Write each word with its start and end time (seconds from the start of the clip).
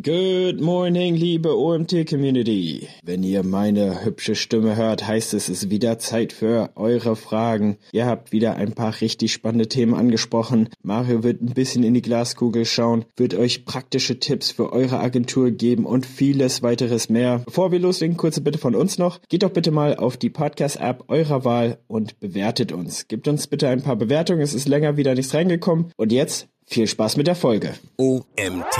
Good 0.00 0.60
morning, 0.60 1.16
liebe 1.16 1.58
OMT-Community. 1.58 2.86
Wenn 3.02 3.24
ihr 3.24 3.42
meine 3.42 4.04
hübsche 4.04 4.36
Stimme 4.36 4.76
hört, 4.76 5.08
heißt 5.08 5.34
es, 5.34 5.48
es 5.48 5.64
ist 5.64 5.70
wieder 5.70 5.98
Zeit 5.98 6.32
für 6.32 6.70
eure 6.76 7.16
Fragen. 7.16 7.78
Ihr 7.90 8.06
habt 8.06 8.30
wieder 8.30 8.54
ein 8.54 8.74
paar 8.74 9.00
richtig 9.00 9.32
spannende 9.32 9.66
Themen 9.66 9.94
angesprochen. 9.94 10.68
Mario 10.82 11.24
wird 11.24 11.42
ein 11.42 11.54
bisschen 11.54 11.82
in 11.82 11.94
die 11.94 12.02
Glaskugel 12.02 12.64
schauen, 12.64 13.06
wird 13.16 13.34
euch 13.34 13.64
praktische 13.64 14.20
Tipps 14.20 14.52
für 14.52 14.72
eure 14.72 15.00
Agentur 15.00 15.50
geben 15.50 15.84
und 15.84 16.06
vieles 16.06 16.62
weiteres 16.62 17.08
mehr. 17.08 17.42
Bevor 17.46 17.72
wir 17.72 17.80
loslegen, 17.80 18.16
kurze 18.16 18.42
Bitte 18.42 18.58
von 18.58 18.76
uns 18.76 18.98
noch. 18.98 19.20
Geht 19.28 19.42
doch 19.42 19.50
bitte 19.50 19.72
mal 19.72 19.96
auf 19.96 20.16
die 20.16 20.30
Podcast-App 20.30 21.06
eurer 21.08 21.44
Wahl 21.44 21.78
und 21.88 22.20
bewertet 22.20 22.70
uns. 22.70 23.08
Gebt 23.08 23.26
uns 23.26 23.48
bitte 23.48 23.66
ein 23.66 23.82
paar 23.82 23.96
Bewertungen. 23.96 24.42
Es 24.42 24.54
ist 24.54 24.68
länger 24.68 24.96
wieder 24.96 25.14
nichts 25.16 25.34
reingekommen. 25.34 25.86
Und 25.96 26.12
jetzt 26.12 26.46
viel 26.66 26.86
Spaß 26.86 27.16
mit 27.16 27.26
der 27.26 27.34
Folge. 27.34 27.74
OMT. 27.96 28.76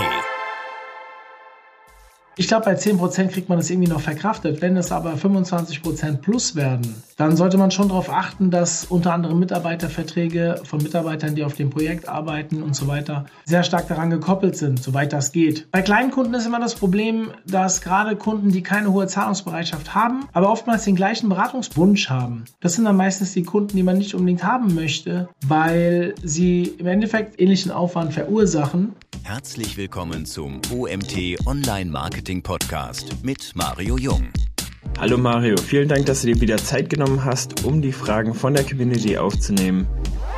Ich 2.39 2.47
glaube, 2.47 2.63
bei 2.63 2.73
10% 2.73 3.27
kriegt 3.27 3.49
man 3.49 3.57
das 3.57 3.69
irgendwie 3.69 3.89
noch 3.89 3.99
verkraftet. 3.99 4.61
Wenn 4.61 4.77
es 4.77 4.93
aber 4.93 5.15
25% 5.15 6.19
plus 6.19 6.55
werden, 6.55 7.03
dann 7.17 7.35
sollte 7.35 7.57
man 7.57 7.69
schon 7.69 7.89
darauf 7.89 8.09
achten, 8.09 8.49
dass 8.49 8.85
unter 8.85 9.11
anderem 9.11 9.39
Mitarbeiterverträge 9.39 10.61
von 10.63 10.81
Mitarbeitern, 10.81 11.35
die 11.35 11.43
auf 11.43 11.55
dem 11.55 11.69
Projekt 11.69 12.07
arbeiten 12.07 12.63
und 12.63 12.77
so 12.77 12.87
weiter, 12.87 13.25
sehr 13.43 13.63
stark 13.63 13.89
daran 13.89 14.09
gekoppelt 14.09 14.55
sind, 14.55 14.81
soweit 14.81 15.11
das 15.11 15.33
geht. 15.33 15.69
Bei 15.71 15.81
kleinen 15.81 16.11
Kunden 16.11 16.33
ist 16.33 16.45
immer 16.45 16.61
das 16.61 16.75
Problem, 16.75 17.31
dass 17.45 17.81
gerade 17.81 18.15
Kunden, 18.15 18.53
die 18.53 18.63
keine 18.63 18.93
hohe 18.93 19.07
Zahlungsbereitschaft 19.07 19.93
haben, 19.93 20.25
aber 20.31 20.49
oftmals 20.49 20.85
den 20.85 20.95
gleichen 20.95 21.27
Beratungswunsch 21.27 22.09
haben. 22.09 22.45
Das 22.61 22.75
sind 22.75 22.85
dann 22.85 22.95
meistens 22.95 23.33
die 23.33 23.43
Kunden, 23.43 23.75
die 23.75 23.83
man 23.83 23.97
nicht 23.97 24.15
unbedingt 24.15 24.45
haben 24.45 24.75
möchte, 24.75 25.27
weil 25.45 26.15
sie 26.23 26.73
im 26.77 26.87
Endeffekt 26.87 27.41
ähnlichen 27.41 27.71
Aufwand 27.71 28.13
verursachen. 28.13 28.93
Herzlich 29.23 29.75
willkommen 29.77 30.25
zum 30.25 30.61
OMT 30.73 31.45
Online 31.45 31.91
Marketing 31.91 32.28
Podcast 32.37 33.23
mit 33.23 33.53
Mario 33.55 33.97
Jung. 33.97 34.29
Hallo 34.99 35.17
Mario, 35.17 35.57
vielen 35.57 35.89
Dank, 35.89 36.05
dass 36.05 36.21
du 36.21 36.27
dir 36.27 36.39
wieder 36.39 36.57
Zeit 36.57 36.91
genommen 36.91 37.25
hast, 37.25 37.65
um 37.65 37.81
die 37.81 37.91
Fragen 37.91 38.35
von 38.35 38.53
der 38.53 38.63
Community 38.63 39.17
aufzunehmen. 39.17 39.87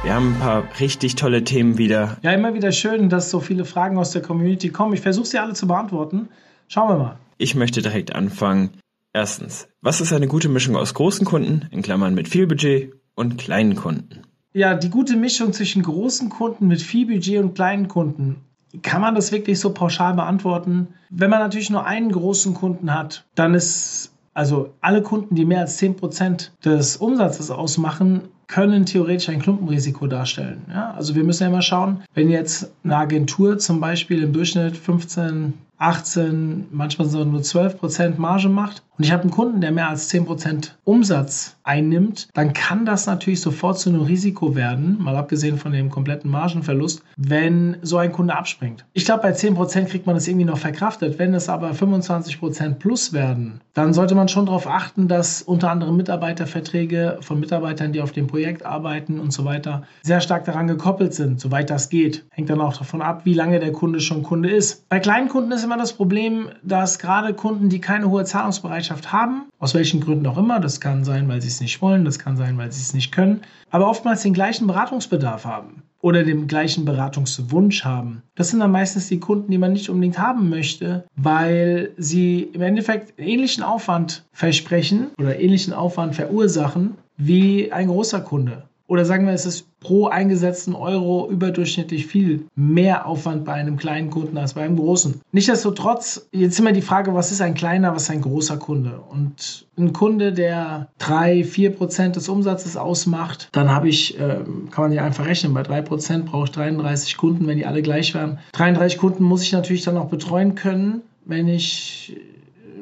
Wir 0.03 0.13
haben 0.13 0.35
ein 0.35 0.39
paar 0.39 0.63
richtig 0.79 1.15
tolle 1.15 1.43
Themen 1.43 1.77
wieder. 1.77 2.17
Ja, 2.21 2.31
immer 2.31 2.53
wieder 2.53 2.71
schön, 2.71 3.09
dass 3.09 3.29
so 3.29 3.41
viele 3.41 3.65
Fragen 3.65 3.97
aus 3.97 4.11
der 4.11 4.21
Community 4.21 4.69
kommen. 4.69 4.93
Ich 4.93 5.01
versuche 5.01 5.27
sie 5.27 5.39
alle 5.39 5.53
zu 5.53 5.67
beantworten. 5.67 6.29
Schauen 6.69 6.87
wir 6.87 6.97
mal. 6.97 7.19
Ich 7.37 7.55
möchte 7.55 7.81
direkt 7.81 8.15
anfangen. 8.15 8.69
Erstens, 9.11 9.67
was 9.81 9.99
ist 9.99 10.13
eine 10.13 10.27
gute 10.27 10.47
Mischung 10.47 10.77
aus 10.77 10.93
großen 10.93 11.25
Kunden, 11.25 11.67
in 11.71 11.81
Klammern 11.81 12.13
mit 12.13 12.29
viel 12.29 12.47
Budget, 12.47 12.93
und 13.15 13.37
kleinen 13.37 13.75
Kunden? 13.75 14.21
Ja, 14.53 14.75
die 14.75 14.89
gute 14.89 15.17
Mischung 15.17 15.51
zwischen 15.51 15.83
großen 15.83 16.29
Kunden 16.29 16.67
mit 16.67 16.81
viel 16.81 17.07
Budget 17.07 17.43
und 17.43 17.55
kleinen 17.55 17.89
Kunden. 17.89 18.37
Kann 18.81 19.01
man 19.01 19.15
das 19.15 19.31
wirklich 19.31 19.59
so 19.59 19.73
pauschal 19.73 20.13
beantworten? 20.13 20.87
Wenn 21.09 21.29
man 21.29 21.39
natürlich 21.39 21.69
nur 21.69 21.85
einen 21.85 22.11
großen 22.11 22.53
Kunden 22.53 22.93
hat, 22.93 23.25
dann 23.35 23.53
ist 23.53 24.11
also 24.33 24.73
alle 24.81 25.01
Kunden, 25.01 25.35
die 25.35 25.45
mehr 25.45 25.59
als 25.61 25.81
10% 25.81 26.49
des 26.63 26.97
Umsatzes 26.97 27.51
ausmachen, 27.51 28.21
können 28.47 28.85
theoretisch 28.85 29.29
ein 29.29 29.39
Klumpenrisiko 29.39 30.07
darstellen. 30.07 30.65
Ja, 30.69 30.91
also 30.91 31.15
wir 31.15 31.23
müssen 31.23 31.43
ja 31.43 31.49
immer 31.49 31.61
schauen, 31.61 32.03
wenn 32.13 32.29
jetzt 32.29 32.71
eine 32.83 32.97
Agentur 32.97 33.57
zum 33.57 33.79
Beispiel 33.79 34.23
im 34.23 34.33
Durchschnitt 34.33 34.75
15, 34.75 35.53
18, 35.77 36.67
manchmal 36.71 37.07
so 37.07 37.23
nur 37.23 37.41
12 37.41 37.79
Prozent 37.79 38.19
Marge 38.19 38.49
macht 38.49 38.83
und 39.01 39.05
ich 39.05 39.13
habe 39.13 39.23
einen 39.23 39.31
Kunden, 39.31 39.61
der 39.61 39.71
mehr 39.71 39.89
als 39.89 40.09
10 40.09 40.25
Prozent 40.25 40.77
Umsatz 40.83 41.57
einnimmt, 41.63 42.27
dann 42.35 42.53
kann 42.53 42.85
das 42.85 43.07
natürlich 43.07 43.41
sofort 43.41 43.79
zu 43.79 43.89
einem 43.89 44.01
Risiko 44.01 44.53
werden, 44.53 44.97
mal 45.01 45.15
abgesehen 45.15 45.57
von 45.57 45.71
dem 45.71 45.89
kompletten 45.89 46.29
Margenverlust, 46.29 47.01
wenn 47.17 47.77
so 47.81 47.97
ein 47.97 48.11
Kunde 48.11 48.35
abspringt. 48.35 48.85
Ich 48.93 49.05
glaube, 49.05 49.23
bei 49.23 49.31
10 49.31 49.55
Prozent 49.55 49.89
kriegt 49.89 50.05
man 50.05 50.13
das 50.13 50.27
irgendwie 50.27 50.45
noch 50.45 50.59
verkraftet. 50.59 51.17
Wenn 51.17 51.33
es 51.33 51.49
aber 51.49 51.73
25 51.73 52.39
Prozent 52.39 52.77
plus 52.77 53.11
werden, 53.11 53.61
dann 53.73 53.93
sollte 53.93 54.13
man 54.13 54.27
schon 54.27 54.45
darauf 54.45 54.67
achten, 54.67 55.07
dass 55.07 55.41
unter 55.41 55.71
anderem 55.71 55.97
Mitarbeiterverträge 55.97 57.17
von 57.21 57.39
Mitarbeitern, 57.39 57.93
die 57.93 58.01
auf 58.01 58.11
dem 58.11 58.27
Projekt 58.27 58.67
arbeiten 58.67 59.19
und 59.19 59.33
so 59.33 59.45
weiter, 59.45 59.81
sehr 60.03 60.21
stark 60.21 60.45
daran 60.45 60.67
gekoppelt 60.67 61.15
sind, 61.15 61.39
soweit 61.39 61.71
das 61.71 61.89
geht. 61.89 62.25
Hängt 62.29 62.51
dann 62.51 62.61
auch 62.61 62.77
davon 62.77 63.01
ab, 63.01 63.21
wie 63.23 63.33
lange 63.33 63.59
der 63.59 63.71
Kunde 63.71 63.99
schon 63.99 64.21
Kunde 64.21 64.51
ist. 64.51 64.87
Bei 64.89 64.99
kleinen 64.99 65.27
Kunden 65.27 65.51
ist 65.51 65.63
immer 65.63 65.77
das 65.77 65.93
Problem, 65.93 66.49
dass 66.61 66.99
gerade 66.99 67.33
Kunden, 67.33 67.69
die 67.69 67.81
keine 67.81 68.09
hohe 68.09 68.25
Zahlungsbereitschaft 68.25 68.90
haben, 69.11 69.45
aus 69.59 69.73
welchen 69.73 70.01
Gründen 70.01 70.27
auch 70.27 70.37
immer, 70.37 70.59
das 70.59 70.79
kann 70.79 71.03
sein, 71.03 71.27
weil 71.27 71.41
sie 71.41 71.47
es 71.47 71.61
nicht 71.61 71.81
wollen, 71.81 72.05
das 72.05 72.19
kann 72.19 72.37
sein, 72.37 72.57
weil 72.57 72.71
sie 72.71 72.81
es 72.81 72.93
nicht 72.93 73.11
können, 73.11 73.41
aber 73.69 73.89
oftmals 73.89 74.23
den 74.23 74.33
gleichen 74.33 74.67
Beratungsbedarf 74.67 75.45
haben 75.45 75.83
oder 76.01 76.23
den 76.23 76.47
gleichen 76.47 76.85
Beratungswunsch 76.85 77.83
haben. 77.85 78.23
Das 78.35 78.49
sind 78.49 78.59
dann 78.59 78.71
meistens 78.71 79.07
die 79.07 79.19
Kunden, 79.19 79.51
die 79.51 79.57
man 79.57 79.73
nicht 79.73 79.89
unbedingt 79.89 80.19
haben 80.19 80.49
möchte, 80.49 81.05
weil 81.15 81.91
sie 81.97 82.41
im 82.53 82.61
Endeffekt 82.61 83.13
ähnlichen 83.19 83.63
Aufwand 83.63 84.23
versprechen 84.33 85.11
oder 85.17 85.39
ähnlichen 85.39 85.73
Aufwand 85.73 86.15
verursachen 86.15 86.95
wie 87.17 87.71
ein 87.71 87.87
großer 87.87 88.21
Kunde. 88.21 88.63
Oder 88.91 89.05
sagen 89.05 89.25
wir, 89.25 89.31
es 89.31 89.45
ist 89.45 89.67
pro 89.79 90.07
eingesetzten 90.07 90.75
Euro 90.75 91.29
überdurchschnittlich 91.31 92.07
viel 92.07 92.47
mehr 92.57 93.05
Aufwand 93.05 93.45
bei 93.45 93.53
einem 93.53 93.77
kleinen 93.77 94.09
Kunden 94.09 94.37
als 94.37 94.55
bei 94.55 94.63
einem 94.63 94.75
großen. 94.75 95.21
Nichtsdestotrotz, 95.31 96.27
jetzt 96.33 96.59
immer 96.59 96.73
die 96.73 96.81
Frage, 96.81 97.13
was 97.15 97.31
ist 97.31 97.39
ein 97.39 97.53
kleiner, 97.53 97.95
was 97.95 98.03
ist 98.03 98.09
ein 98.09 98.19
großer 98.19 98.57
Kunde? 98.57 98.99
Und 99.09 99.65
ein 99.77 99.93
Kunde, 99.93 100.33
der 100.33 100.89
3, 100.99 101.45
4 101.45 101.69
Prozent 101.69 102.17
des 102.17 102.27
Umsatzes 102.27 102.75
ausmacht, 102.75 103.47
dann 103.53 103.73
habe 103.73 103.87
ich, 103.87 104.19
äh, 104.19 104.39
kann 104.71 104.83
man 104.83 104.91
ja 104.91 105.05
einfach 105.05 105.25
rechnen, 105.25 105.53
bei 105.53 105.63
3 105.63 105.83
Prozent 105.83 106.25
brauche 106.25 106.43
ich 106.43 106.51
33 106.51 107.15
Kunden, 107.15 107.47
wenn 107.47 107.57
die 107.57 107.65
alle 107.65 107.81
gleich 107.83 108.13
wären. 108.13 108.39
33 108.51 108.99
Kunden 108.99 109.23
muss 109.23 109.41
ich 109.41 109.53
natürlich 109.53 109.83
dann 109.85 109.95
auch 109.95 110.09
betreuen 110.09 110.55
können, 110.55 111.01
wenn 111.23 111.47
ich, 111.47 112.17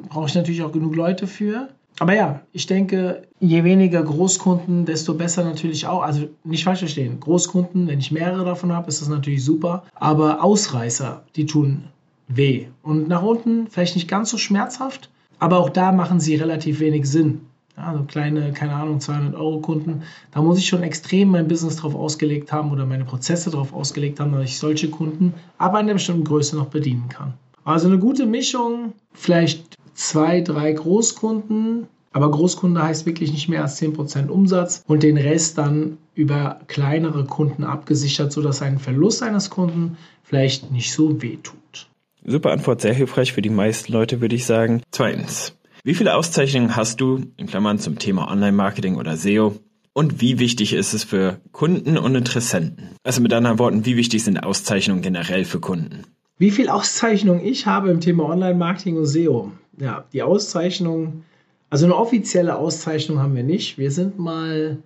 brauche 0.10 0.26
ich 0.26 0.34
natürlich 0.34 0.64
auch 0.64 0.72
genug 0.72 0.96
Leute 0.96 1.28
für. 1.28 1.70
Aber 2.00 2.16
ja, 2.16 2.42
ich 2.54 2.66
denke, 2.66 3.24
je 3.40 3.64
weniger 3.64 4.02
Großkunden, 4.02 4.86
desto 4.86 5.14
besser 5.14 5.44
natürlich 5.44 5.86
auch. 5.86 6.02
Also 6.02 6.28
nicht 6.44 6.64
falsch 6.64 6.80
verstehen. 6.80 7.20
Großkunden, 7.20 7.88
wenn 7.88 8.00
ich 8.00 8.12
mehrere 8.12 8.46
davon 8.46 8.72
habe, 8.72 8.88
ist 8.88 9.02
das 9.02 9.10
natürlich 9.10 9.44
super. 9.44 9.84
Aber 9.96 10.44
Ausreißer, 10.44 11.24
die 11.36 11.46
tun 11.46 11.84
weh. 12.30 12.68
Und 12.84 13.10
nach 13.10 13.24
unten 13.24 13.68
vielleicht 13.68 13.96
nicht 13.96 14.08
ganz 14.08 14.30
so 14.30 14.38
schmerzhaft, 14.38 15.10
aber 15.40 15.58
auch 15.58 15.70
da 15.70 15.92
machen 15.92 16.20
sie 16.20 16.36
relativ 16.36 16.80
wenig 16.80 17.06
Sinn. 17.10 17.42
Also 17.76 18.04
kleine, 18.04 18.52
keine 18.52 18.74
Ahnung, 18.74 19.00
200 19.00 19.36
Euro 19.36 19.60
Kunden. 19.60 20.04
Da 20.32 20.42
muss 20.42 20.58
ich 20.58 20.68
schon 20.68 20.84
extrem 20.84 21.30
mein 21.30 21.48
Business 21.48 21.78
drauf 21.78 21.96
ausgelegt 21.96 22.52
haben 22.52 22.72
oder 22.72 22.86
meine 22.86 23.06
Prozesse 23.06 23.50
drauf 23.50 23.74
ausgelegt 23.74 24.20
haben, 24.20 24.34
dass 24.34 24.44
ich 24.44 24.60
solche 24.60 24.90
Kunden 24.90 25.34
ab 25.58 25.76
einer 25.76 25.94
bestimmten 25.94 26.26
Größe 26.26 26.58
noch 26.58 26.68
bedienen 26.68 27.08
kann. 27.08 27.34
Also 27.64 27.88
eine 27.88 28.00
gute 28.00 28.26
Mischung, 28.26 28.94
vielleicht 29.14 29.79
zwei, 30.00 30.42
drei 30.42 30.72
Großkunden. 30.72 31.88
Aber 32.12 32.32
Großkunde 32.32 32.82
heißt 32.82 33.06
wirklich 33.06 33.32
nicht 33.32 33.50
mehr 33.50 33.62
als 33.62 33.80
10% 33.80 34.30
Umsatz 34.30 34.84
und 34.88 35.04
den 35.04 35.18
Rest 35.18 35.60
dann 35.60 35.98
über 36.16 36.60
kleinere 36.68 37.26
Kunden 37.26 37.64
abgesichert, 37.64 38.32
sodass 38.32 38.64
ein 38.64 38.80
Verlust 38.80 39.22
eines 39.22 39.52
Kunden 39.52 39.98
vielleicht 40.24 40.72
nicht 40.72 40.92
so 40.92 41.22
weh 41.22 41.38
tut. 41.44 41.88
Super 42.26 42.52
Antwort, 42.52 42.82
sehr 42.82 42.94
hilfreich 42.94 43.34
für 43.34 43.44
die 43.44 43.52
meisten 43.52 43.94
Leute, 43.94 44.22
würde 44.22 44.36
ich 44.36 44.46
sagen. 44.46 44.82
Zweitens, 44.92 45.56
wie 45.84 45.94
viele 45.94 46.16
Auszeichnungen 46.16 46.76
hast 46.76 47.00
du, 47.00 47.22
in 47.38 47.48
Klammern 47.48 47.78
zum 47.78 48.00
Thema 48.00 48.30
Online-Marketing 48.32 48.96
oder 48.96 49.16
SEO? 49.16 49.56
Und 49.94 50.22
wie 50.22 50.40
wichtig 50.40 50.74
ist 50.74 50.94
es 50.94 51.04
für 51.04 51.40
Kunden 51.52 51.98
und 51.98 52.16
Interessenten? 52.16 52.90
Also 53.04 53.22
mit 53.22 53.34
anderen 53.34 53.60
Worten, 53.60 53.86
wie 53.86 53.98
wichtig 53.98 54.24
sind 54.24 54.38
Auszeichnungen 54.44 55.02
generell 55.02 55.46
für 55.46 55.60
Kunden? 55.60 56.04
Wie 56.38 56.52
viel 56.52 56.70
Auszeichnungen 56.70 57.46
ich 57.46 57.66
habe 57.66 57.90
im 57.92 58.00
Thema 58.00 58.30
Online-Marketing 58.30 58.98
und 58.98 59.06
SEO? 59.06 59.52
Ja, 59.80 60.04
die 60.12 60.24
Auszeichnung, 60.24 61.24
also 61.70 61.86
eine 61.86 61.96
offizielle 61.96 62.58
Auszeichnung 62.58 63.20
haben 63.20 63.36
wir 63.36 63.44
nicht. 63.44 63.78
Wir 63.78 63.92
sind 63.92 64.20
mal 64.20 64.78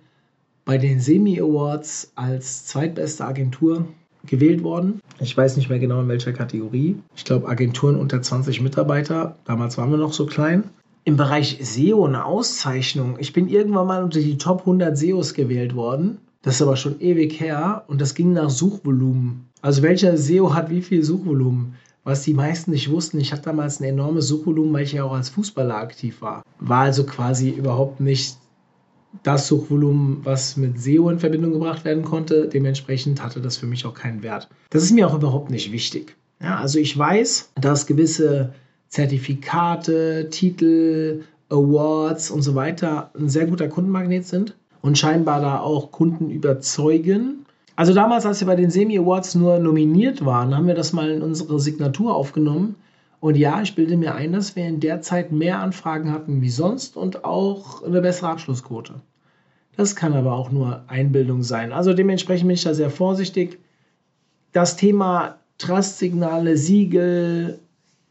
bei 0.64 0.78
den 0.78 1.00
Semi 1.00 1.40
Awards 1.40 2.12
als 2.14 2.66
zweitbeste 2.66 3.24
Agentur 3.24 3.86
gewählt 4.26 4.62
worden. 4.62 5.00
Ich 5.20 5.36
weiß 5.36 5.56
nicht 5.56 5.68
mehr 5.68 5.78
genau 5.78 6.00
in 6.00 6.08
welcher 6.08 6.32
Kategorie. 6.32 6.96
Ich 7.16 7.24
glaube 7.24 7.48
Agenturen 7.48 7.96
unter 7.96 8.22
20 8.22 8.60
Mitarbeiter. 8.60 9.36
Damals 9.44 9.76
waren 9.76 9.90
wir 9.90 9.98
noch 9.98 10.12
so 10.12 10.26
klein. 10.26 10.64
Im 11.04 11.16
Bereich 11.16 11.58
SEO 11.60 12.06
eine 12.06 12.24
Auszeichnung. 12.24 13.16
Ich 13.18 13.32
bin 13.34 13.48
irgendwann 13.48 13.86
mal 13.86 14.02
unter 14.02 14.20
die 14.20 14.38
Top 14.38 14.60
100 14.60 14.96
SEOs 14.96 15.34
gewählt 15.34 15.74
worden. 15.74 16.18
Das 16.40 16.56
ist 16.56 16.62
aber 16.62 16.76
schon 16.76 17.00
ewig 17.00 17.38
her 17.40 17.84
und 17.88 18.00
das 18.00 18.14
ging 18.14 18.32
nach 18.32 18.50
Suchvolumen. 18.50 19.46
Also 19.60 19.82
welcher 19.82 20.16
SEO 20.16 20.54
hat 20.54 20.70
wie 20.70 20.82
viel 20.82 21.02
Suchvolumen? 21.02 21.74
Was 22.04 22.22
die 22.22 22.34
meisten 22.34 22.70
nicht 22.70 22.90
wussten. 22.90 23.18
Ich 23.18 23.32
hatte 23.32 23.42
damals 23.42 23.80
ein 23.80 23.84
enormes 23.84 24.28
Suchvolumen, 24.28 24.72
weil 24.72 24.84
ich 24.84 24.92
ja 24.92 25.04
auch 25.04 25.14
als 25.14 25.30
Fußballer 25.30 25.76
aktiv 25.76 26.20
war. 26.20 26.42
War 26.60 26.82
also 26.82 27.04
quasi 27.04 27.50
überhaupt 27.50 28.00
nicht 28.00 28.36
das 29.22 29.48
Suchvolumen, 29.48 30.20
was 30.24 30.56
mit 30.56 30.80
SEO 30.80 31.08
in 31.08 31.18
Verbindung 31.18 31.52
gebracht 31.52 31.84
werden 31.84 32.04
konnte. 32.04 32.48
Dementsprechend 32.48 33.22
hatte 33.22 33.40
das 33.40 33.56
für 33.56 33.66
mich 33.66 33.86
auch 33.86 33.94
keinen 33.94 34.22
Wert. 34.22 34.48
Das 34.70 34.82
ist 34.82 34.92
mir 34.92 35.08
auch 35.08 35.14
überhaupt 35.14 35.50
nicht 35.50 35.72
wichtig. 35.72 36.16
Ja, 36.40 36.56
also 36.58 36.78
ich 36.78 36.96
weiß, 36.96 37.52
dass 37.60 37.86
gewisse 37.86 38.52
Zertifikate, 38.88 40.28
Titel, 40.30 41.22
Awards 41.48 42.30
und 42.30 42.42
so 42.42 42.54
weiter 42.54 43.10
ein 43.16 43.28
sehr 43.28 43.46
guter 43.46 43.68
Kundenmagnet 43.68 44.26
sind 44.26 44.56
und 44.82 44.98
scheinbar 44.98 45.40
da 45.40 45.60
auch 45.60 45.92
Kunden 45.92 46.30
überzeugen 46.30 47.43
also 47.76 47.92
damals, 47.92 48.26
als 48.26 48.40
wir 48.40 48.46
bei 48.46 48.56
den 48.56 48.70
Semi 48.70 48.98
Awards 48.98 49.34
nur 49.34 49.58
nominiert 49.58 50.24
waren, 50.24 50.54
haben 50.54 50.66
wir 50.66 50.74
das 50.74 50.92
mal 50.92 51.10
in 51.10 51.22
unsere 51.22 51.58
Signatur 51.60 52.14
aufgenommen 52.14 52.76
Und 53.20 53.36
ja, 53.36 53.62
ich 53.62 53.74
bilde 53.74 53.96
mir 53.96 54.14
ein, 54.14 54.32
dass 54.32 54.54
wir 54.54 54.66
in 54.66 54.80
der 54.80 55.00
Zeit 55.00 55.32
mehr 55.32 55.60
Anfragen 55.60 56.12
hatten 56.12 56.42
wie 56.42 56.50
sonst 56.50 56.96
und 56.96 57.24
auch 57.24 57.82
eine 57.82 58.02
bessere 58.02 58.28
Abschlussquote. 58.28 58.96
Das 59.76 59.96
kann 59.96 60.12
aber 60.12 60.34
auch 60.34 60.50
nur 60.50 60.84
Einbildung 60.88 61.42
sein. 61.42 61.72
Also 61.72 61.94
dementsprechend 61.94 62.48
bin 62.48 62.54
ich 62.54 62.64
da 62.64 62.74
sehr 62.74 62.90
vorsichtig. 62.90 63.58
Das 64.52 64.76
Thema 64.76 65.38
Trust-Signale, 65.58 66.56
Siegel, 66.56 67.60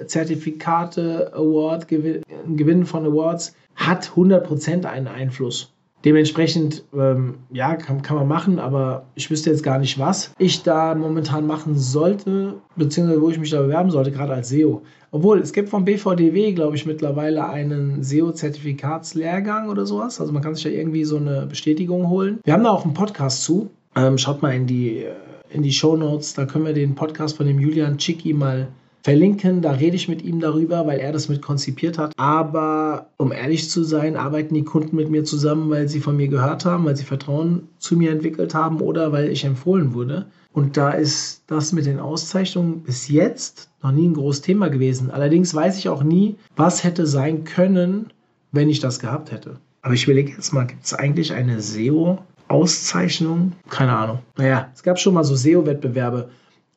Zertifikate, 0.04 1.31
Award, 1.33 1.88
Gewinnen 1.88 2.86
von 2.86 3.06
Awards 3.06 3.56
hat 3.75 4.13
100% 4.16 4.86
einen 4.86 5.07
Einfluss. 5.07 5.73
Dementsprechend, 6.06 6.84
ähm, 6.94 7.36
ja, 7.52 7.76
kann, 7.76 8.02
kann 8.02 8.18
man 8.18 8.28
machen, 8.28 8.60
aber 8.60 9.06
ich 9.16 9.32
wüsste 9.32 9.50
jetzt 9.50 9.64
gar 9.64 9.80
nicht, 9.80 9.98
was 9.98 10.34
ich 10.38 10.64
da 10.64 10.96
momentan 10.96 11.48
machen 11.48 11.78
sollte, 11.78 12.56
beziehungsweise 12.76 13.22
wo 13.22 13.30
ich 13.30 13.40
mich 13.40 13.52
da 13.52 13.62
bewerben 13.62 13.90
sollte, 13.90 14.12
gerade 14.12 14.34
als 14.34 14.50
SEO. 14.50 14.82
Obwohl, 15.12 15.40
es 15.40 15.54
gibt 15.54 15.70
vom 15.70 15.86
BVDW, 15.86 16.54
glaube 16.54 16.76
ich, 16.76 16.86
mittlerweile 16.86 17.48
einen 17.48 18.04
SEO-Zertifikatslehrgang 18.04 19.70
oder 19.70 19.86
sowas. 19.86 20.20
Also 20.20 20.34
man 20.34 20.42
kann 20.42 20.56
sich 20.56 20.64
da 20.64 20.70
irgendwie 20.72 21.06
so 21.06 21.18
eine 21.18 21.46
Bestätigung 21.46 22.10
holen. 22.10 22.40
Wir 22.44 22.54
haben 22.54 22.64
da 22.64 22.72
auch 22.72 22.84
einen 22.84 22.96
Podcast 22.96 23.44
zu. 23.44 23.70
Ähm, 23.96 24.18
schaut 24.18 24.42
mal 24.42 24.56
in 24.56 24.66
die, 24.66 25.04
äh, 25.04 25.14
in 25.52 25.62
die 25.62 25.72
Show 25.72 25.96
Notes, 25.96 26.34
da 26.34 26.46
können 26.46 26.66
wir 26.66 26.74
den 26.74 26.96
Podcast 26.96 27.38
von 27.38 27.46
dem 27.46 27.60
Julian 27.60 27.98
Chicky 27.98 28.34
mal 28.34 28.70
verlinken. 29.04 29.62
Da 29.62 29.72
rede 29.74 29.96
ich 29.96 30.08
mit 30.08 30.24
ihm 30.24 30.40
darüber, 30.40 30.88
weil 30.88 31.00
er 31.00 31.12
das 31.12 31.30
mit 31.30 31.42
konzipiert 31.42 31.98
hat. 31.98 32.14
Aber 32.18 33.08
um 33.18 33.32
ehrlich 33.32 33.70
zu 33.70 33.84
sein, 33.84 34.16
arbeiten 34.16 34.56
die 34.56 34.64
Kunden 34.64 34.96
mit 34.96 35.10
mir 35.10 35.24
zusammen, 35.24 35.70
weil 35.70 35.88
sie 35.88 36.00
von 36.00 36.16
mir 36.18 36.30
gehört 36.30 36.66
haben, 36.66 36.86
weil 36.86 36.96
sie 36.96 37.04
Vertrauen 37.04 37.68
zu 37.78 37.96
mir 37.98 38.12
entwickelt 38.12 38.56
haben 38.56 38.80
oder 38.80 39.12
weil 39.12 39.30
ich 39.30 39.44
empfohlen 39.44 39.94
wurde. 39.94 40.26
Und 40.54 40.78
da 40.78 40.92
ist 40.92 41.44
das 41.48 41.74
mit 41.74 41.86
den 41.86 42.00
Auszeichnungen 42.00 42.82
bis 42.84 43.08
jetzt 43.08 43.70
noch 43.82 43.92
nie 43.92 44.08
ein 44.08 44.14
großes 44.14 44.42
Thema 44.42 44.70
gewesen. 44.70 45.12
Allerdings 45.12 45.54
weiß 45.54 45.78
ich 45.78 45.90
auch 45.90 46.04
nie, 46.04 46.36
was 46.56 46.84
hätte 46.84 47.06
sein 47.08 47.44
können, 47.44 48.14
wenn 48.52 48.70
ich 48.70 48.80
das 48.80 49.00
gehabt 49.00 49.32
hätte. 49.32 49.58
Aber 49.82 49.96
ich 49.96 50.06
überlege 50.06 50.32
jetzt 50.32 50.54
mal, 50.54 50.66
gibt 50.66 50.86
es 50.86 50.94
eigentlich 50.94 51.34
eine 51.34 51.60
SEO-Auszeichnung? 51.60 53.52
Keine 53.70 53.98
Ahnung. 53.98 54.20
Naja, 54.38 54.70
es 54.74 54.84
gab 54.84 55.00
schon 55.00 55.16
mal 55.16 55.24
so 55.26 55.36
SEO-Wettbewerbe. 55.36 56.30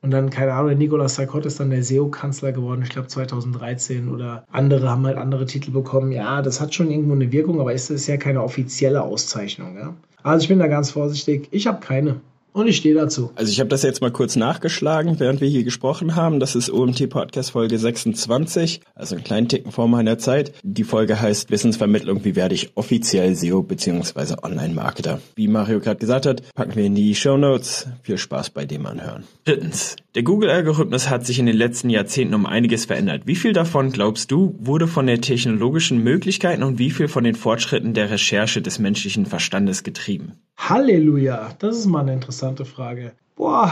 Und 0.02 0.10
dann, 0.10 0.30
keine 0.30 0.52
Ahnung, 0.52 0.76
Nicolas 0.76 1.16
Sarkozy 1.16 1.48
ist 1.48 1.58
dann 1.58 1.70
der 1.70 1.82
SEO-Kanzler 1.82 2.52
geworden, 2.52 2.82
ich 2.82 2.90
glaube 2.90 3.08
2013 3.08 4.08
oder 4.08 4.44
andere 4.50 4.88
haben 4.88 5.06
halt 5.06 5.16
andere 5.16 5.46
Titel 5.46 5.70
bekommen. 5.70 6.12
Ja, 6.12 6.42
das 6.42 6.60
hat 6.60 6.74
schon 6.74 6.90
irgendwo 6.90 7.14
eine 7.14 7.32
Wirkung, 7.32 7.60
aber 7.60 7.74
es 7.74 7.90
ist 7.90 8.06
ja 8.06 8.16
keine 8.16 8.42
offizielle 8.42 9.02
Auszeichnung. 9.02 9.76
Ja? 9.76 9.94
Also 10.22 10.42
ich 10.42 10.48
bin 10.48 10.58
da 10.58 10.66
ganz 10.66 10.90
vorsichtig. 10.90 11.48
Ich 11.50 11.66
habe 11.66 11.80
keine. 11.80 12.20
Und 12.56 12.68
ich 12.68 12.78
stehe 12.78 12.94
dazu. 12.94 13.32
Also 13.34 13.52
ich 13.52 13.60
habe 13.60 13.68
das 13.68 13.82
jetzt 13.82 14.00
mal 14.00 14.10
kurz 14.10 14.34
nachgeschlagen, 14.34 15.20
während 15.20 15.42
wir 15.42 15.48
hier 15.48 15.62
gesprochen 15.62 16.16
haben. 16.16 16.40
Das 16.40 16.54
ist 16.54 16.70
OMT 16.70 17.10
Podcast 17.10 17.50
Folge 17.50 17.78
26, 17.78 18.80
also 18.94 19.14
einen 19.14 19.24
kleinen 19.24 19.48
Ticken 19.50 19.72
vor 19.72 19.88
meiner 19.88 20.16
Zeit. 20.16 20.54
Die 20.62 20.84
Folge 20.84 21.20
heißt 21.20 21.50
Wissensvermittlung, 21.50 22.24
wie 22.24 22.34
werde 22.34 22.54
ich 22.54 22.70
offiziell 22.74 23.34
SEO 23.34 23.62
bzw. 23.62 24.36
Online-Marketer. 24.42 25.20
Wie 25.34 25.48
Mario 25.48 25.80
gerade 25.80 25.98
gesagt 25.98 26.24
hat, 26.24 26.54
packen 26.54 26.76
wir 26.76 26.86
in 26.86 26.94
die 26.94 27.14
Show 27.14 27.36
Notes. 27.36 27.88
Viel 28.02 28.16
Spaß 28.16 28.48
bei 28.48 28.64
dem 28.64 28.86
Anhören. 28.86 29.24
Drittens. 29.44 29.96
Der 30.14 30.22
Google-Algorithmus 30.22 31.10
hat 31.10 31.26
sich 31.26 31.38
in 31.38 31.44
den 31.44 31.58
letzten 31.58 31.90
Jahrzehnten 31.90 32.32
um 32.32 32.46
einiges 32.46 32.86
verändert. 32.86 33.26
Wie 33.26 33.36
viel 33.36 33.52
davon, 33.52 33.92
glaubst 33.92 34.30
du, 34.30 34.56
wurde 34.58 34.86
von 34.88 35.06
den 35.06 35.20
technologischen 35.20 36.02
Möglichkeiten 36.02 36.62
und 36.62 36.78
wie 36.78 36.90
viel 36.90 37.08
von 37.08 37.22
den 37.22 37.34
Fortschritten 37.34 37.92
der 37.92 38.10
Recherche 38.10 38.62
des 38.62 38.78
menschlichen 38.78 39.26
Verstandes 39.26 39.82
getrieben? 39.82 40.38
Halleluja, 40.56 41.50
das 41.58 41.78
ist 41.78 41.86
mal 41.86 42.00
eine 42.00 42.14
interessante 42.14 42.64
Frage. 42.64 43.12
Boah, 43.36 43.70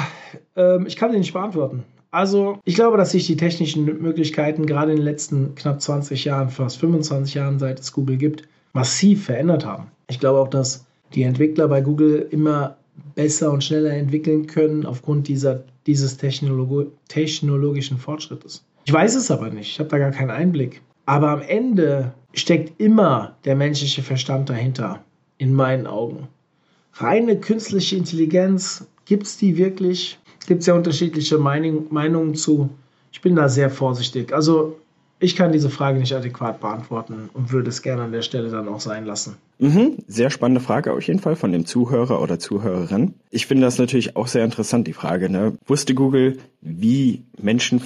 ähm, 0.57 0.87
ich 0.87 0.97
kann 0.97 1.13
sie 1.13 1.19
nicht 1.19 1.33
beantworten. 1.33 1.85
Also, 2.11 2.61
ich 2.65 2.77
glaube, 2.77 2.97
dass 2.97 3.11
sich 3.11 3.27
die 3.27 3.37
technischen 3.37 3.85
Möglichkeiten 3.85 4.67
gerade 4.67 4.93
in 4.93 4.99
den 4.99 5.05
letzten 5.05 5.57
knapp 5.57 5.81
20 5.81 6.25
Jahren, 6.25 6.49
fast 6.49 6.79
25 6.79 7.35
Jahren, 7.35 7.59
seit 7.59 7.81
es 7.81 7.93
Google 7.93 8.19
gibt, 8.19 8.47
massiv 8.73 9.25
verändert 9.25 9.67
haben. 9.67 9.89
Ich 10.09 10.21
glaube 10.21 10.39
auch, 10.39 10.49
dass 10.49 10.87
die 11.15 11.23
Entwickler 11.25 11.67
bei 11.67 11.81
Google 11.81 12.29
immer 12.31 12.77
besser 13.15 13.51
und 13.51 13.65
schneller 13.65 13.91
entwickeln 13.91 14.47
können 14.47 14.87
aufgrund 14.87 15.27
dieser, 15.27 15.65
dieses 15.87 16.17
Technologo 16.17 16.87
technologischen 17.09 17.99
Fortschrittes. 17.99 18.65
Ich 18.85 18.93
weiß 18.93 19.15
es 19.17 19.31
aber 19.31 19.51
nicht, 19.51 19.71
ich 19.71 19.79
habe 19.81 19.89
da 19.89 19.99
gar 19.99 20.11
keinen 20.11 20.31
Einblick. 20.31 20.83
Aber 21.07 21.31
am 21.31 21.43
Ende 21.43 22.15
steckt 22.33 22.81
immer 22.81 23.37
der 23.45 23.57
menschliche 23.57 24.03
Verstand 24.03 24.51
dahinter, 24.51 25.01
in 25.39 25.53
meinen 25.53 25.87
Augen. 25.87 26.29
Reine 26.97 27.37
künstliche 27.39 27.97
Intelligenz, 27.97 28.87
gibt 29.05 29.25
es 29.25 29.37
die 29.37 29.57
wirklich? 29.57 30.19
Gibt 30.47 30.61
es 30.61 30.67
ja 30.67 30.75
unterschiedliche 30.75 31.39
Meinung, 31.39 31.87
Meinungen 31.91 32.35
zu. 32.35 32.71
Ich 33.13 33.21
bin 33.21 33.35
da 33.35 33.49
sehr 33.49 33.71
vorsichtig. 33.71 34.33
Also 34.33 34.77
ich 35.19 35.37
kann 35.37 35.53
diese 35.53 35.71
Frage 35.71 35.99
nicht 35.99 36.15
adäquat 36.15 36.61
beantworten 36.61 37.31
und 37.33 37.53
würde 37.53 37.71
es 37.71 37.83
gerne 37.83 38.03
an 38.03 38.13
der 38.13 38.23
Stelle 38.23 38.51
dann 38.51 38.69
auch 38.69 38.81
sein 38.81 39.07
lassen. 39.07 39.37
Mhm, 39.59 39.99
sehr 40.07 40.31
spannende 40.31 40.61
Frage 40.61 40.93
auf 40.93 41.03
jeden 41.03 41.21
Fall 41.21 41.37
von 41.37 41.53
dem 41.53 41.65
Zuhörer 41.65 42.21
oder 42.21 42.39
Zuhörerin. 42.39 43.15
Ich 43.31 43.47
finde 43.47 43.65
das 43.65 43.79
natürlich 43.79 44.17
auch 44.17 44.27
sehr 44.27 44.45
interessant, 44.45 44.87
die 44.87 44.93
Frage. 44.93 45.31
Ne? 45.31 45.57
Wusste 45.67 45.95
Google, 45.95 46.39
wie 46.61 47.23
Menschen 47.41 47.81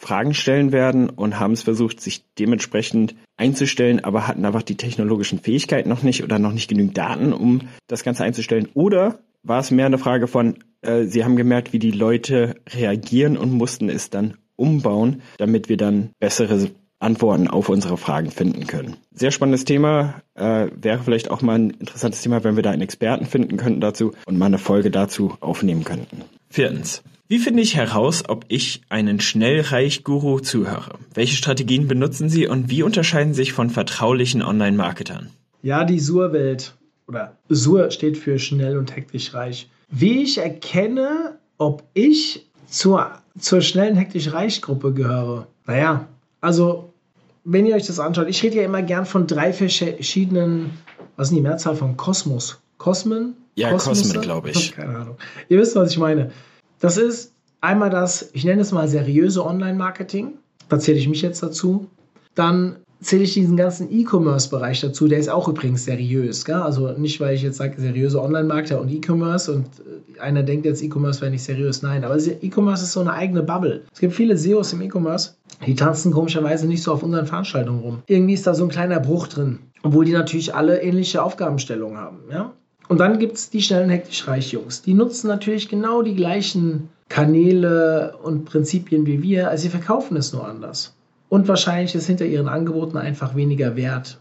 Fragen 0.00 0.32
stellen 0.32 0.72
werden 0.72 1.10
und 1.10 1.38
haben 1.38 1.52
es 1.52 1.62
versucht, 1.62 2.00
sich 2.00 2.24
dementsprechend 2.38 3.14
einzustellen, 3.36 4.02
aber 4.02 4.26
hatten 4.26 4.46
einfach 4.46 4.62
die 4.62 4.78
technologischen 4.78 5.38
Fähigkeiten 5.38 5.90
noch 5.90 6.02
nicht 6.02 6.24
oder 6.24 6.38
noch 6.38 6.52
nicht 6.52 6.68
genügend 6.68 6.96
Daten, 6.96 7.34
um 7.34 7.68
das 7.86 8.02
Ganze 8.02 8.24
einzustellen? 8.24 8.68
Oder 8.72 9.18
war 9.42 9.60
es 9.60 9.70
mehr 9.70 9.84
eine 9.84 9.98
Frage 9.98 10.26
von, 10.26 10.56
äh, 10.80 11.04
sie 11.04 11.22
haben 11.22 11.36
gemerkt, 11.36 11.74
wie 11.74 11.78
die 11.78 11.90
Leute 11.90 12.56
reagieren 12.70 13.36
und 13.36 13.52
mussten 13.52 13.90
es 13.90 14.08
dann 14.08 14.38
umbauen, 14.56 15.20
damit 15.36 15.68
wir 15.68 15.76
dann 15.76 16.10
bessere 16.18 16.70
Antworten 16.98 17.48
auf 17.48 17.68
unsere 17.68 17.98
Fragen 17.98 18.30
finden 18.30 18.66
können. 18.66 18.96
Sehr 19.12 19.30
spannendes 19.30 19.64
Thema. 19.64 20.22
Äh, 20.34 20.68
wäre 20.80 21.02
vielleicht 21.02 21.30
auch 21.30 21.42
mal 21.42 21.58
ein 21.58 21.70
interessantes 21.70 22.22
Thema, 22.22 22.42
wenn 22.42 22.56
wir 22.56 22.62
da 22.62 22.70
einen 22.70 22.82
Experten 22.82 23.26
finden 23.26 23.58
könnten 23.58 23.80
dazu 23.82 24.12
und 24.24 24.38
mal 24.38 24.46
eine 24.46 24.58
Folge 24.58 24.90
dazu 24.90 25.36
aufnehmen 25.40 25.84
könnten. 25.84 26.24
Viertens. 26.52 27.02
Wie 27.28 27.38
finde 27.38 27.62
ich 27.62 27.76
heraus, 27.76 28.24
ob 28.28 28.44
ich 28.48 28.80
einen 28.88 29.20
Schnellreich-Guru 29.20 30.40
zuhöre? 30.40 30.98
Welche 31.14 31.36
Strategien 31.36 31.86
benutzen 31.86 32.28
Sie 32.28 32.48
und 32.48 32.68
wie 32.70 32.82
unterscheiden 32.82 33.34
sich 33.34 33.52
von 33.52 33.70
vertraulichen 33.70 34.42
Online-Marketern? 34.42 35.30
Ja, 35.62 35.84
die 35.84 36.00
Sur-Welt 36.00 36.74
oder 37.06 37.36
Sur 37.48 37.92
steht 37.92 38.18
für 38.18 38.40
schnell 38.40 38.76
und 38.78 38.96
hektisch 38.96 39.32
reich. 39.32 39.70
Wie 39.90 40.22
ich 40.24 40.38
erkenne, 40.38 41.38
ob 41.56 41.84
ich 41.94 42.48
zur, 42.66 43.12
zur 43.38 43.60
schnellen 43.60 43.94
hektisch 43.94 44.32
reich 44.32 44.60
Gruppe 44.60 44.92
gehöre? 44.92 45.46
Naja, 45.66 46.08
also 46.40 46.92
wenn 47.44 47.64
ihr 47.64 47.76
euch 47.76 47.86
das 47.86 48.00
anschaut, 48.00 48.28
ich 48.28 48.42
rede 48.42 48.56
ja 48.56 48.64
immer 48.64 48.82
gern 48.82 49.06
von 49.06 49.28
drei 49.28 49.52
verschiedenen, 49.52 50.70
was 51.14 51.28
ist 51.28 51.36
die 51.36 51.40
Mehrzahl 51.40 51.76
von 51.76 51.96
Kosmos? 51.96 52.60
Kosmen? 52.76 53.36
Ja, 53.54 53.72
Kosmen, 53.76 54.20
glaube 54.20 54.50
ich. 54.50 54.72
Keine 54.72 54.96
Ahnung. 54.96 55.16
Ihr 55.48 55.58
wisst, 55.58 55.76
was 55.76 55.90
ich 55.90 55.98
meine. 55.98 56.30
Das 56.78 56.96
ist 56.96 57.32
einmal 57.60 57.90
das, 57.90 58.30
ich 58.32 58.44
nenne 58.44 58.62
es 58.62 58.72
mal 58.72 58.88
seriöse 58.88 59.44
Online-Marketing. 59.44 60.34
Da 60.68 60.78
zähle 60.78 60.98
ich 60.98 61.08
mich 61.08 61.22
jetzt 61.22 61.42
dazu. 61.42 61.88
Dann 62.34 62.76
zähle 63.00 63.24
ich 63.24 63.34
diesen 63.34 63.56
ganzen 63.56 63.90
E-Commerce-Bereich 63.90 64.80
dazu. 64.80 65.08
Der 65.08 65.18
ist 65.18 65.28
auch 65.28 65.48
übrigens 65.48 65.84
seriös. 65.84 66.44
Gell? 66.44 66.56
Also 66.56 66.92
nicht, 66.92 67.20
weil 67.20 67.34
ich 67.34 67.42
jetzt 67.42 67.56
sage, 67.56 67.80
seriöse 67.80 68.22
Online-Marketer 68.22 68.80
und 68.80 68.90
E-Commerce 68.90 69.52
und 69.52 69.66
äh, 69.66 70.20
einer 70.20 70.42
denkt 70.42 70.66
jetzt, 70.66 70.82
E-Commerce 70.82 71.20
wäre 71.20 71.30
nicht 71.30 71.42
seriös. 71.42 71.82
Nein, 71.82 72.04
aber 72.04 72.16
E-Commerce 72.16 72.84
ist 72.84 72.92
so 72.92 73.00
eine 73.00 73.12
eigene 73.12 73.42
Bubble. 73.42 73.82
Es 73.92 74.00
gibt 74.00 74.14
viele 74.14 74.36
SEOs 74.36 74.72
im 74.74 74.82
E-Commerce, 74.82 75.34
die 75.66 75.74
tanzen 75.74 76.12
komischerweise 76.12 76.66
nicht 76.66 76.82
so 76.82 76.92
auf 76.92 77.02
unseren 77.02 77.26
Veranstaltungen 77.26 77.80
rum. 77.80 78.02
Irgendwie 78.06 78.34
ist 78.34 78.46
da 78.46 78.54
so 78.54 78.64
ein 78.64 78.70
kleiner 78.70 79.00
Bruch 79.00 79.28
drin. 79.28 79.60
Obwohl 79.82 80.04
die 80.04 80.12
natürlich 80.12 80.54
alle 80.54 80.82
ähnliche 80.82 81.22
Aufgabenstellungen 81.22 81.96
haben. 81.96 82.18
Ja? 82.30 82.52
Und 82.90 82.98
dann 82.98 83.20
gibt 83.20 83.36
es 83.36 83.50
die 83.50 83.62
schnellen 83.62 83.88
hektisch 83.88 84.26
reich 84.26 84.50
Jungs. 84.50 84.82
Die 84.82 84.94
nutzen 84.94 85.28
natürlich 85.28 85.68
genau 85.68 86.02
die 86.02 86.16
gleichen 86.16 86.88
Kanäle 87.08 88.16
und 88.20 88.46
Prinzipien 88.46 89.06
wie 89.06 89.22
wir, 89.22 89.48
also 89.48 89.62
sie 89.62 89.68
verkaufen 89.68 90.16
es 90.16 90.32
nur 90.32 90.44
anders. 90.44 90.96
Und 91.28 91.46
wahrscheinlich 91.46 91.94
ist 91.94 92.08
hinter 92.08 92.26
ihren 92.26 92.48
Angeboten 92.48 92.96
einfach 92.96 93.36
weniger 93.36 93.76
wert. 93.76 94.18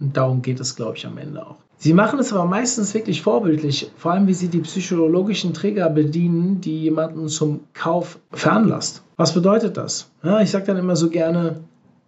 Und 0.00 0.18
darum 0.18 0.42
geht 0.42 0.60
es, 0.60 0.76
glaube 0.76 0.98
ich, 0.98 1.06
am 1.06 1.16
Ende 1.16 1.46
auch. 1.46 1.56
Sie 1.78 1.94
machen 1.94 2.18
es 2.18 2.30
aber 2.30 2.44
meistens 2.44 2.92
wirklich 2.92 3.22
vorbildlich, 3.22 3.90
vor 3.96 4.12
allem 4.12 4.26
wie 4.26 4.34
sie 4.34 4.48
die 4.48 4.60
psychologischen 4.60 5.54
Trigger 5.54 5.88
bedienen, 5.88 6.60
die 6.60 6.78
jemanden 6.78 7.26
zum 7.28 7.60
Kauf 7.72 8.18
veranlasst. 8.32 9.02
Was 9.16 9.32
bedeutet 9.32 9.78
das? 9.78 10.10
Ja, 10.22 10.42
ich 10.42 10.50
sage 10.50 10.66
dann 10.66 10.76
immer 10.76 10.96
so 10.96 11.08
gerne, 11.08 11.60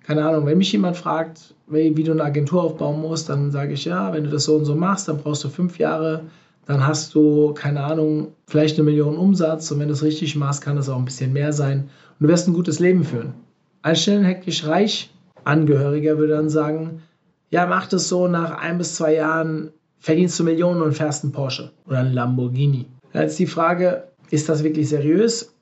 keine 0.04 0.24
Ahnung, 0.24 0.46
wenn 0.46 0.58
mich 0.58 0.72
jemand 0.72 0.96
fragt, 0.96 1.54
wie 1.68 1.92
du 2.02 2.12
eine 2.12 2.24
Agentur 2.24 2.62
aufbauen 2.62 3.00
musst, 3.00 3.28
dann 3.28 3.50
sage 3.50 3.74
ich, 3.74 3.84
ja, 3.84 4.12
wenn 4.12 4.24
du 4.24 4.30
das 4.30 4.44
so 4.44 4.56
und 4.56 4.64
so 4.64 4.74
machst, 4.74 5.08
dann 5.08 5.18
brauchst 5.18 5.44
du 5.44 5.48
fünf 5.48 5.78
Jahre, 5.78 6.24
dann 6.66 6.86
hast 6.86 7.14
du, 7.14 7.52
keine 7.54 7.82
Ahnung, 7.82 8.28
vielleicht 8.46 8.76
eine 8.76 8.84
Million 8.84 9.16
Umsatz 9.16 9.70
und 9.70 9.80
wenn 9.80 9.88
du 9.88 9.94
es 9.94 10.02
richtig 10.02 10.36
machst, 10.36 10.62
kann 10.62 10.76
das 10.76 10.88
auch 10.88 10.98
ein 10.98 11.04
bisschen 11.04 11.32
mehr 11.32 11.52
sein 11.52 11.88
und 12.18 12.26
du 12.26 12.28
wirst 12.28 12.48
ein 12.48 12.54
gutes 12.54 12.78
Leben 12.78 13.04
führen. 13.04 13.34
Ein 13.82 13.96
schnell 13.96 14.24
hektisch 14.24 14.66
reich 14.66 15.10
Angehöriger 15.44 16.18
würde 16.18 16.34
dann 16.34 16.48
sagen, 16.48 17.02
ja, 17.50 17.66
mach 17.66 17.86
das 17.86 18.08
so, 18.08 18.28
nach 18.28 18.58
ein 18.58 18.78
bis 18.78 18.94
zwei 18.94 19.14
Jahren 19.14 19.70
verdienst 19.98 20.38
du 20.38 20.44
Millionen 20.44 20.82
und 20.82 20.94
fährst 20.94 21.24
einen 21.24 21.32
Porsche 21.32 21.70
oder 21.86 21.98
einen 21.98 22.14
Lamborghini. 22.14 22.86
Ist 23.12 23.38
die 23.38 23.46
Frage, 23.46 24.08
ist 24.30 24.48
das 24.48 24.64
wirklich 24.64 24.88
seriös? 24.88 25.54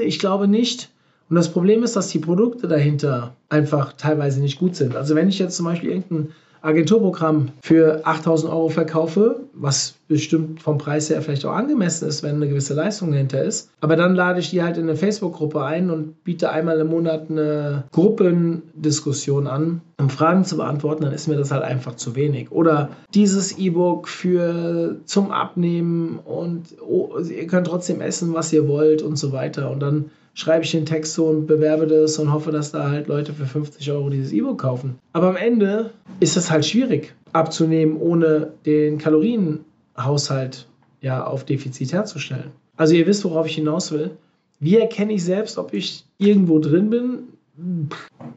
Ich 0.00 0.18
glaube 0.18 0.48
nicht. 0.48 0.90
Und 1.28 1.36
das 1.36 1.50
Problem 1.50 1.82
ist, 1.82 1.96
dass 1.96 2.08
die 2.08 2.18
Produkte 2.18 2.68
dahinter 2.68 3.34
einfach 3.48 3.94
teilweise 3.94 4.40
nicht 4.40 4.58
gut 4.58 4.76
sind. 4.76 4.96
Also 4.96 5.14
wenn 5.14 5.28
ich 5.28 5.38
jetzt 5.38 5.56
zum 5.56 5.66
Beispiel 5.66 5.90
irgendein 5.90 6.28
Agenturprogramm 6.62 7.48
für 7.60 8.06
8000 8.06 8.52
Euro 8.52 8.68
verkaufe, 8.68 9.40
was 9.52 9.94
bestimmt 10.06 10.62
vom 10.62 10.78
Preis 10.78 11.10
her 11.10 11.20
vielleicht 11.20 11.44
auch 11.44 11.52
angemessen 11.52 12.06
ist, 12.06 12.22
wenn 12.22 12.36
eine 12.36 12.48
gewisse 12.48 12.74
Leistung 12.74 13.10
dahinter 13.10 13.42
ist. 13.42 13.70
Aber 13.80 13.96
dann 13.96 14.14
lade 14.14 14.38
ich 14.38 14.50
die 14.50 14.62
halt 14.62 14.76
in 14.76 14.84
eine 14.84 14.96
Facebook-Gruppe 14.96 15.64
ein 15.64 15.90
und 15.90 16.22
biete 16.22 16.50
einmal 16.50 16.78
im 16.78 16.88
Monat 16.88 17.30
eine 17.30 17.84
Gruppendiskussion 17.90 19.48
an, 19.48 19.80
um 19.98 20.08
Fragen 20.08 20.44
zu 20.44 20.56
beantworten, 20.56 21.02
dann 21.02 21.12
ist 21.12 21.26
mir 21.26 21.36
das 21.36 21.50
halt 21.50 21.64
einfach 21.64 21.96
zu 21.96 22.14
wenig. 22.14 22.52
Oder 22.52 22.90
dieses 23.12 23.58
E-Book 23.58 24.08
für 24.08 24.96
zum 25.04 25.32
Abnehmen 25.32 26.20
und 26.24 26.66
oh, 26.80 27.18
ihr 27.18 27.46
könnt 27.48 27.66
trotzdem 27.66 28.00
essen, 28.00 28.34
was 28.34 28.52
ihr 28.52 28.68
wollt 28.68 29.02
und 29.02 29.16
so 29.16 29.32
weiter. 29.32 29.70
Und 29.70 29.80
dann 29.80 30.10
schreibe 30.34 30.64
ich 30.64 30.70
den 30.70 30.86
Text 30.86 31.14
so 31.14 31.26
und 31.26 31.46
bewerbe 31.46 31.86
das 31.86 32.18
und 32.18 32.32
hoffe, 32.32 32.50
dass 32.50 32.72
da 32.72 32.90
halt 32.90 33.08
Leute 33.08 33.32
für 33.32 33.46
50 33.46 33.90
Euro 33.90 34.08
dieses 34.08 34.32
E-Book 34.32 34.60
kaufen. 34.60 34.98
Aber 35.12 35.28
am 35.28 35.36
Ende 35.36 35.90
ist 36.20 36.36
es 36.36 36.50
halt 36.50 36.64
schwierig 36.64 37.14
abzunehmen, 37.32 37.96
ohne 37.96 38.52
den 38.66 38.98
Kalorienhaushalt 38.98 40.66
ja 41.00 41.24
auf 41.24 41.44
Defizit 41.44 41.92
herzustellen. 41.92 42.52
Also 42.76 42.94
ihr 42.94 43.06
wisst, 43.06 43.24
worauf 43.24 43.46
ich 43.46 43.54
hinaus 43.54 43.92
will. 43.92 44.12
Wie 44.60 44.78
erkenne 44.78 45.12
ich 45.12 45.24
selbst, 45.24 45.58
ob 45.58 45.74
ich 45.74 46.04
irgendwo 46.18 46.58
drin 46.58 46.90
bin? 46.90 47.18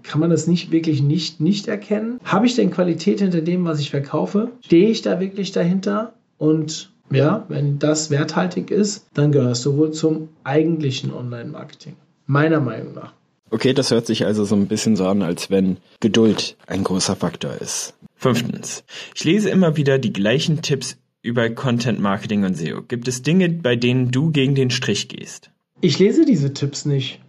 Kann 0.03 0.19
man 0.19 0.29
das 0.29 0.47
nicht 0.47 0.71
wirklich 0.71 1.01
nicht, 1.01 1.39
nicht 1.39 1.67
erkennen? 1.67 2.19
Habe 2.23 2.47
ich 2.47 2.55
denn 2.55 2.71
Qualität 2.71 3.19
hinter 3.19 3.41
dem, 3.41 3.63
was 3.65 3.79
ich 3.79 3.91
verkaufe? 3.91 4.49
Stehe 4.61 4.89
ich 4.89 5.01
da 5.01 5.19
wirklich 5.19 5.51
dahinter? 5.51 6.13
Und 6.37 6.91
ja, 7.11 7.45
wenn 7.49 7.79
das 7.79 8.09
werthaltig 8.09 8.71
ist, 8.71 9.05
dann 9.13 9.31
gehörst 9.31 9.65
du 9.65 9.77
wohl 9.77 9.91
zum 9.91 10.29
eigentlichen 10.43 11.13
Online-Marketing. 11.13 11.95
Meiner 12.25 12.59
Meinung 12.59 12.93
nach. 12.93 13.13
Okay, 13.51 13.73
das 13.73 13.91
hört 13.91 14.07
sich 14.07 14.25
also 14.25 14.43
so 14.43 14.55
ein 14.55 14.67
bisschen 14.67 14.95
so 14.95 15.05
an, 15.05 15.21
als 15.21 15.49
wenn 15.49 15.77
Geduld 15.99 16.57
ein 16.67 16.83
großer 16.83 17.15
Faktor 17.15 17.53
ist. 17.53 17.93
Fünftens. 18.15 18.83
Ich 19.13 19.23
lese 19.23 19.49
immer 19.49 19.77
wieder 19.77 19.99
die 19.99 20.13
gleichen 20.13 20.61
Tipps 20.61 20.97
über 21.21 21.49
Content 21.49 21.99
Marketing 21.99 22.43
und 22.43 22.57
SEO. 22.57 22.81
Gibt 22.81 23.07
es 23.07 23.21
Dinge, 23.21 23.49
bei 23.49 23.75
denen 23.75 24.11
du 24.11 24.31
gegen 24.31 24.55
den 24.55 24.71
Strich 24.71 25.09
gehst? 25.09 25.51
Ich 25.81 25.99
lese 25.99 26.25
diese 26.25 26.53
Tipps 26.53 26.85
nicht. 26.85 27.19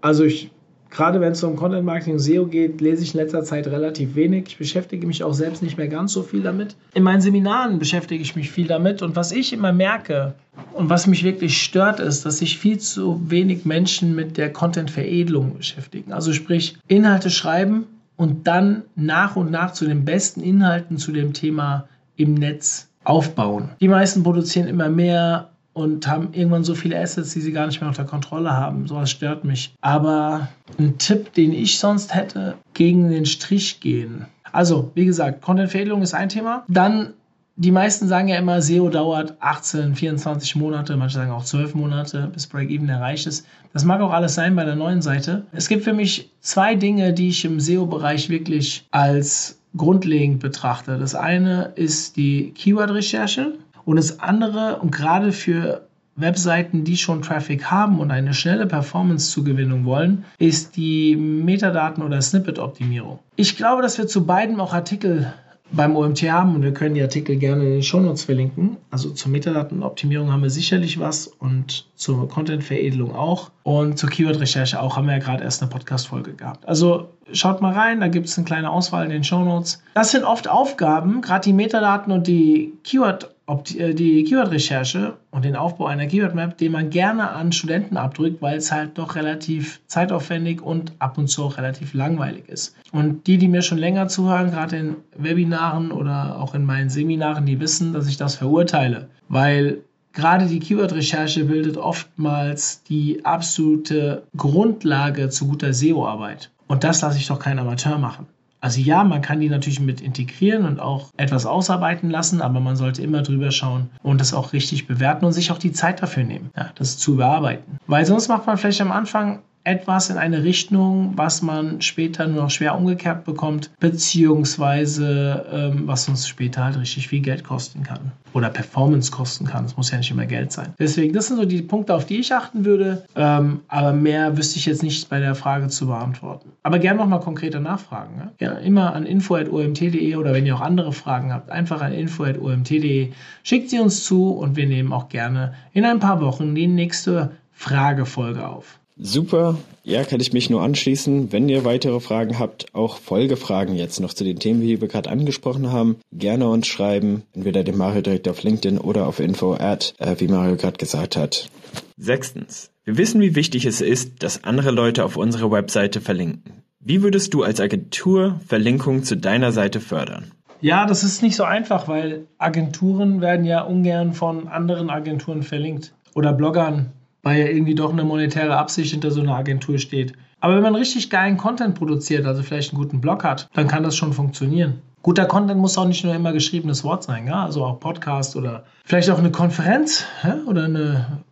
Also 0.00 0.24
ich 0.24 0.50
Gerade 0.94 1.20
wenn 1.20 1.32
es 1.32 1.42
um 1.42 1.56
Content 1.56 1.84
Marketing 1.84 2.14
und 2.14 2.18
SEO 2.20 2.46
geht, 2.46 2.80
lese 2.80 3.02
ich 3.02 3.14
in 3.14 3.20
letzter 3.20 3.42
Zeit 3.42 3.66
relativ 3.66 4.14
wenig. 4.14 4.44
Ich 4.48 4.58
beschäftige 4.58 5.06
mich 5.08 5.24
auch 5.24 5.34
selbst 5.34 5.60
nicht 5.60 5.76
mehr 5.76 5.88
ganz 5.88 6.12
so 6.12 6.22
viel 6.22 6.42
damit. 6.42 6.76
In 6.94 7.02
meinen 7.02 7.20
Seminaren 7.20 7.80
beschäftige 7.80 8.22
ich 8.22 8.36
mich 8.36 8.50
viel 8.50 8.68
damit. 8.68 9.02
Und 9.02 9.16
was 9.16 9.32
ich 9.32 9.52
immer 9.52 9.72
merke 9.72 10.34
und 10.72 10.90
was 10.90 11.08
mich 11.08 11.24
wirklich 11.24 11.60
stört, 11.60 11.98
ist, 11.98 12.24
dass 12.24 12.38
sich 12.38 12.58
viel 12.58 12.78
zu 12.78 13.20
wenig 13.28 13.64
Menschen 13.64 14.14
mit 14.14 14.36
der 14.36 14.52
Content-Veredelung 14.52 15.56
beschäftigen. 15.56 16.12
Also 16.12 16.32
sprich, 16.32 16.76
Inhalte 16.86 17.30
schreiben 17.30 17.86
und 18.16 18.46
dann 18.46 18.84
nach 18.94 19.34
und 19.34 19.50
nach 19.50 19.72
zu 19.72 19.86
den 19.86 20.04
besten 20.04 20.42
Inhalten 20.42 20.98
zu 20.98 21.10
dem 21.10 21.32
Thema 21.32 21.88
im 22.16 22.34
Netz 22.34 22.88
aufbauen. 23.02 23.70
Die 23.80 23.88
meisten 23.88 24.22
produzieren 24.22 24.68
immer 24.68 24.88
mehr 24.88 25.50
und 25.74 26.06
haben 26.06 26.28
irgendwann 26.32 26.64
so 26.64 26.74
viele 26.74 26.98
Assets, 26.98 27.34
die 27.34 27.40
sie 27.40 27.52
gar 27.52 27.66
nicht 27.66 27.80
mehr 27.80 27.88
unter 27.88 28.04
Kontrolle 28.04 28.52
haben. 28.52 28.86
Sowas 28.86 29.10
stört 29.10 29.44
mich. 29.44 29.74
Aber 29.80 30.48
ein 30.78 30.96
Tipp, 30.98 31.34
den 31.34 31.52
ich 31.52 31.78
sonst 31.78 32.14
hätte, 32.14 32.54
gegen 32.72 33.10
den 33.10 33.26
Strich 33.26 33.80
gehen. 33.80 34.26
Also, 34.52 34.92
wie 34.94 35.04
gesagt, 35.04 35.42
Content-Veredelung 35.42 36.00
ist 36.00 36.14
ein 36.14 36.28
Thema. 36.28 36.64
Dann, 36.68 37.12
die 37.56 37.72
meisten 37.72 38.06
sagen 38.06 38.28
ja 38.28 38.38
immer, 38.38 38.62
SEO 38.62 38.88
dauert 38.88 39.34
18, 39.40 39.96
24 39.96 40.54
Monate, 40.54 40.96
manche 40.96 41.16
sagen 41.16 41.32
auch 41.32 41.44
12 41.44 41.74
Monate, 41.74 42.30
bis 42.32 42.46
Break-Even 42.46 42.88
erreicht 42.88 43.26
ist. 43.26 43.44
Das 43.72 43.84
mag 43.84 44.00
auch 44.00 44.12
alles 44.12 44.34
sein 44.34 44.54
bei 44.54 44.64
der 44.64 44.76
neuen 44.76 45.02
Seite. 45.02 45.44
Es 45.50 45.68
gibt 45.68 45.82
für 45.82 45.92
mich 45.92 46.30
zwei 46.40 46.76
Dinge, 46.76 47.12
die 47.12 47.30
ich 47.30 47.44
im 47.44 47.58
SEO-Bereich 47.58 48.30
wirklich 48.30 48.86
als 48.92 49.58
grundlegend 49.76 50.38
betrachte. 50.38 50.98
Das 50.98 51.16
eine 51.16 51.72
ist 51.74 52.16
die 52.16 52.52
Keyword-Recherche. 52.52 53.54
Und 53.84 53.96
das 53.96 54.20
andere, 54.20 54.76
und 54.80 54.90
gerade 54.90 55.32
für 55.32 55.86
Webseiten, 56.16 56.84
die 56.84 56.96
schon 56.96 57.22
Traffic 57.22 57.70
haben 57.70 57.98
und 57.98 58.10
eine 58.10 58.34
schnelle 58.34 58.66
Performance-Zugewinnung 58.66 59.84
wollen, 59.84 60.24
ist 60.38 60.76
die 60.76 61.16
Metadaten- 61.16 62.04
oder 62.04 62.22
Snippet-Optimierung. 62.22 63.18
Ich 63.36 63.56
glaube, 63.56 63.82
dass 63.82 63.98
wir 63.98 64.06
zu 64.06 64.24
beiden 64.24 64.60
auch 64.60 64.74
Artikel 64.74 65.32
beim 65.72 65.96
OMT 65.96 66.22
haben 66.30 66.54
und 66.54 66.62
wir 66.62 66.72
können 66.72 66.94
die 66.94 67.02
Artikel 67.02 67.36
gerne 67.36 67.64
in 67.64 67.70
den 67.70 67.82
Shownotes 67.82 68.24
verlinken. 68.24 68.76
Also 68.90 69.10
zur 69.10 69.32
Metadatenoptimierung 69.32 70.30
haben 70.30 70.42
wir 70.42 70.50
sicherlich 70.50 71.00
was 71.00 71.26
und 71.26 71.86
zur 71.96 72.28
Content-Veredelung 72.28 73.14
auch 73.14 73.50
und 73.62 73.98
zur 73.98 74.10
Keyword-Recherche 74.10 74.80
auch 74.80 74.96
haben 74.96 75.06
wir 75.06 75.14
ja 75.14 75.20
gerade 75.20 75.42
erst 75.42 75.62
eine 75.62 75.70
Podcast-Folge 75.70 76.34
gehabt. 76.34 76.68
Also 76.68 77.08
schaut 77.32 77.60
mal 77.60 77.72
rein, 77.72 78.00
da 78.00 78.08
gibt 78.08 78.26
es 78.26 78.38
eine 78.38 78.44
kleine 78.44 78.70
Auswahl 78.70 79.04
in 79.04 79.10
den 79.10 79.24
Shownotes. 79.24 79.82
Das 79.94 80.12
sind 80.12 80.24
oft 80.24 80.48
Aufgaben, 80.48 81.22
gerade 81.22 81.44
die 81.44 81.52
Metadaten 81.52 82.12
und 82.12 82.26
die 82.26 82.74
Keyword 82.84 83.33
äh, 83.46 83.94
die 83.94 84.24
Keyword-Recherche 84.24 85.18
und 85.30 85.44
den 85.44 85.56
Aufbau 85.56 85.86
einer 85.86 86.06
Keyword-Map, 86.06 86.56
den 86.56 86.72
man 86.72 86.90
gerne 86.90 87.30
an 87.30 87.52
Studenten 87.52 87.96
abdrückt, 87.96 88.40
weil 88.40 88.56
es 88.56 88.72
halt 88.72 88.96
doch 88.98 89.16
relativ 89.16 89.80
zeitaufwendig 89.86 90.62
und 90.62 90.92
ab 90.98 91.18
und 91.18 91.28
zu 91.28 91.44
auch 91.44 91.58
relativ 91.58 91.94
langweilig 91.94 92.48
ist. 92.48 92.76
Und 92.92 93.26
die, 93.26 93.38
die 93.38 93.48
mir 93.48 93.62
schon 93.62 93.78
länger 93.78 94.08
zuhören, 94.08 94.50
gerade 94.50 94.76
in 94.76 94.96
Webinaren 95.16 95.92
oder 95.92 96.40
auch 96.40 96.54
in 96.54 96.64
meinen 96.64 96.90
Seminaren, 96.90 97.46
die 97.46 97.60
wissen, 97.60 97.92
dass 97.92 98.08
ich 98.08 98.16
das 98.16 98.36
verurteile, 98.36 99.08
weil 99.28 99.82
gerade 100.12 100.46
die 100.46 100.60
Keyword-Recherche 100.60 101.44
bildet 101.44 101.76
oftmals 101.76 102.82
die 102.84 103.24
absolute 103.24 104.22
Grundlage 104.36 105.28
zu 105.28 105.48
guter 105.48 105.74
SEO-Arbeit. 105.74 106.50
Und 106.66 106.84
das 106.84 107.02
lasse 107.02 107.18
ich 107.18 107.26
doch 107.26 107.38
keinen 107.38 107.58
Amateur 107.58 107.98
machen. 107.98 108.26
Also 108.64 108.80
ja, 108.80 109.04
man 109.04 109.20
kann 109.20 109.40
die 109.40 109.50
natürlich 109.50 109.78
mit 109.78 110.00
integrieren 110.00 110.64
und 110.64 110.80
auch 110.80 111.10
etwas 111.18 111.44
ausarbeiten 111.44 112.08
lassen, 112.08 112.40
aber 112.40 112.60
man 112.60 112.76
sollte 112.76 113.02
immer 113.02 113.20
drüber 113.20 113.50
schauen 113.50 113.90
und 114.02 114.22
das 114.22 114.32
auch 114.32 114.54
richtig 114.54 114.86
bewerten 114.86 115.26
und 115.26 115.34
sich 115.34 115.52
auch 115.52 115.58
die 115.58 115.72
Zeit 115.72 116.00
dafür 116.00 116.24
nehmen, 116.24 116.48
ja, 116.56 116.70
das 116.74 116.96
zu 116.96 117.16
bearbeiten. 117.16 117.76
Weil 117.86 118.06
sonst 118.06 118.28
macht 118.28 118.46
man 118.46 118.56
vielleicht 118.56 118.80
am 118.80 118.90
Anfang 118.90 119.42
etwas 119.64 120.10
in 120.10 120.18
eine 120.18 120.44
Richtung, 120.44 121.12
was 121.16 121.42
man 121.42 121.80
später 121.80 122.26
nur 122.26 122.44
noch 122.44 122.50
schwer 122.50 122.76
umgekehrt 122.76 123.24
bekommt, 123.24 123.70
beziehungsweise 123.80 125.46
ähm, 125.50 125.82
was 125.86 126.08
uns 126.08 126.28
später 126.28 126.64
halt 126.64 126.78
richtig 126.78 127.08
viel 127.08 127.20
Geld 127.20 127.44
kosten 127.44 127.82
kann 127.82 128.12
oder 128.34 128.50
Performance 128.50 129.10
kosten 129.10 129.46
kann. 129.46 129.64
Es 129.64 129.76
muss 129.76 129.90
ja 129.90 129.98
nicht 129.98 130.10
immer 130.10 130.26
Geld 130.26 130.52
sein. 130.52 130.74
Deswegen, 130.78 131.14
das 131.14 131.28
sind 131.28 131.36
so 131.36 131.44
die 131.44 131.62
Punkte, 131.62 131.94
auf 131.94 132.04
die 132.04 132.18
ich 132.18 132.34
achten 132.34 132.64
würde, 132.64 133.04
ähm, 133.16 133.60
aber 133.68 133.92
mehr 133.92 134.36
wüsste 134.36 134.58
ich 134.58 134.66
jetzt 134.66 134.82
nicht 134.82 135.08
bei 135.08 135.20
der 135.20 135.34
Frage 135.34 135.68
zu 135.68 135.86
beantworten. 135.86 136.50
Aber 136.62 136.78
gerne 136.78 136.98
nochmal 136.98 137.20
konkreter 137.20 137.60
nachfragen. 137.60 138.16
Ne? 138.16 138.32
Ja, 138.40 138.52
immer 138.52 138.94
an 138.94 139.06
info.omt.de 139.06 140.16
oder 140.16 140.34
wenn 140.34 140.46
ihr 140.46 140.56
auch 140.56 140.60
andere 140.60 140.92
Fragen 140.92 141.32
habt, 141.32 141.50
einfach 141.50 141.80
an 141.80 141.92
info.omt.de. 141.92 143.12
Schickt 143.44 143.70
sie 143.70 143.78
uns 143.78 144.04
zu 144.04 144.30
und 144.32 144.56
wir 144.56 144.66
nehmen 144.66 144.92
auch 144.92 145.08
gerne 145.08 145.54
in 145.72 145.84
ein 145.84 146.00
paar 146.00 146.20
Wochen 146.20 146.54
die 146.54 146.66
nächste 146.66 147.30
Fragefolge 147.52 148.46
auf. 148.46 148.80
Super, 148.96 149.58
ja, 149.82 150.04
kann 150.04 150.20
ich 150.20 150.32
mich 150.32 150.50
nur 150.50 150.62
anschließen. 150.62 151.32
Wenn 151.32 151.48
ihr 151.48 151.64
weitere 151.64 151.98
Fragen 151.98 152.38
habt, 152.38 152.66
auch 152.74 152.98
Folgefragen 152.98 153.74
jetzt 153.74 153.98
noch 153.98 154.14
zu 154.14 154.22
den 154.22 154.38
Themen, 154.38 154.60
die 154.60 154.80
wir 154.80 154.86
gerade 154.86 155.10
angesprochen 155.10 155.72
haben, 155.72 155.96
gerne 156.12 156.48
uns 156.48 156.68
schreiben. 156.68 157.24
Entweder 157.34 157.64
dem 157.64 157.76
Mario 157.76 158.02
direkt 158.02 158.28
auf 158.28 158.44
LinkedIn 158.44 158.78
oder 158.78 159.08
auf 159.08 159.18
info 159.18 159.54
at, 159.54 159.94
äh, 159.98 160.14
wie 160.18 160.28
Mario 160.28 160.56
gerade 160.56 160.78
gesagt 160.78 161.16
hat. 161.16 161.48
Sechstens. 161.96 162.70
Wir 162.84 162.96
wissen, 162.96 163.20
wie 163.20 163.34
wichtig 163.34 163.66
es 163.66 163.80
ist, 163.80 164.22
dass 164.22 164.44
andere 164.44 164.70
Leute 164.70 165.04
auf 165.04 165.16
unsere 165.16 165.50
Webseite 165.50 166.00
verlinken. 166.00 166.62
Wie 166.78 167.02
würdest 167.02 167.34
du 167.34 167.42
als 167.42 167.60
Agentur 167.60 168.40
Verlinkungen 168.46 169.02
zu 169.02 169.16
deiner 169.16 169.50
Seite 169.50 169.80
fördern? 169.80 170.30
Ja, 170.60 170.86
das 170.86 171.02
ist 171.02 171.22
nicht 171.22 171.34
so 171.34 171.42
einfach, 171.42 171.88
weil 171.88 172.26
Agenturen 172.38 173.20
werden 173.20 173.44
ja 173.44 173.62
ungern 173.62 174.12
von 174.12 174.46
anderen 174.48 174.88
Agenturen 174.88 175.42
verlinkt 175.42 175.94
oder 176.14 176.32
Bloggern 176.32 176.92
weil 177.24 177.40
ja 177.40 177.48
irgendwie 177.48 177.74
doch 177.74 177.92
eine 177.92 178.04
monetäre 178.04 178.56
Absicht 178.56 178.92
hinter 178.92 179.10
so 179.10 179.20
einer 179.20 179.34
Agentur 179.34 179.78
steht. 179.78 180.12
Aber 180.40 180.54
wenn 180.54 180.62
man 180.62 180.74
richtig 180.74 181.10
geilen 181.10 181.36
Content 181.36 181.74
produziert, 181.74 182.26
also 182.26 182.42
vielleicht 182.42 182.72
einen 182.72 182.82
guten 182.82 183.00
Blog 183.00 183.24
hat, 183.24 183.48
dann 183.54 183.66
kann 183.66 183.82
das 183.82 183.96
schon 183.96 184.12
funktionieren. 184.12 184.82
Guter 185.02 185.26
Content 185.26 185.60
muss 185.60 185.76
auch 185.76 185.86
nicht 185.86 186.04
nur 186.04 186.14
immer 186.14 186.32
geschriebenes 186.32 186.84
Wort 186.84 187.02
sein, 187.02 187.26
ja? 187.26 187.44
also 187.44 187.64
auch 187.64 187.80
Podcast 187.80 188.36
oder 188.36 188.64
vielleicht 188.84 189.10
auch 189.10 189.18
eine 189.18 189.30
Konferenz 189.30 190.04
ja? 190.22 190.38
oder 190.46 190.64
eine 190.64 191.22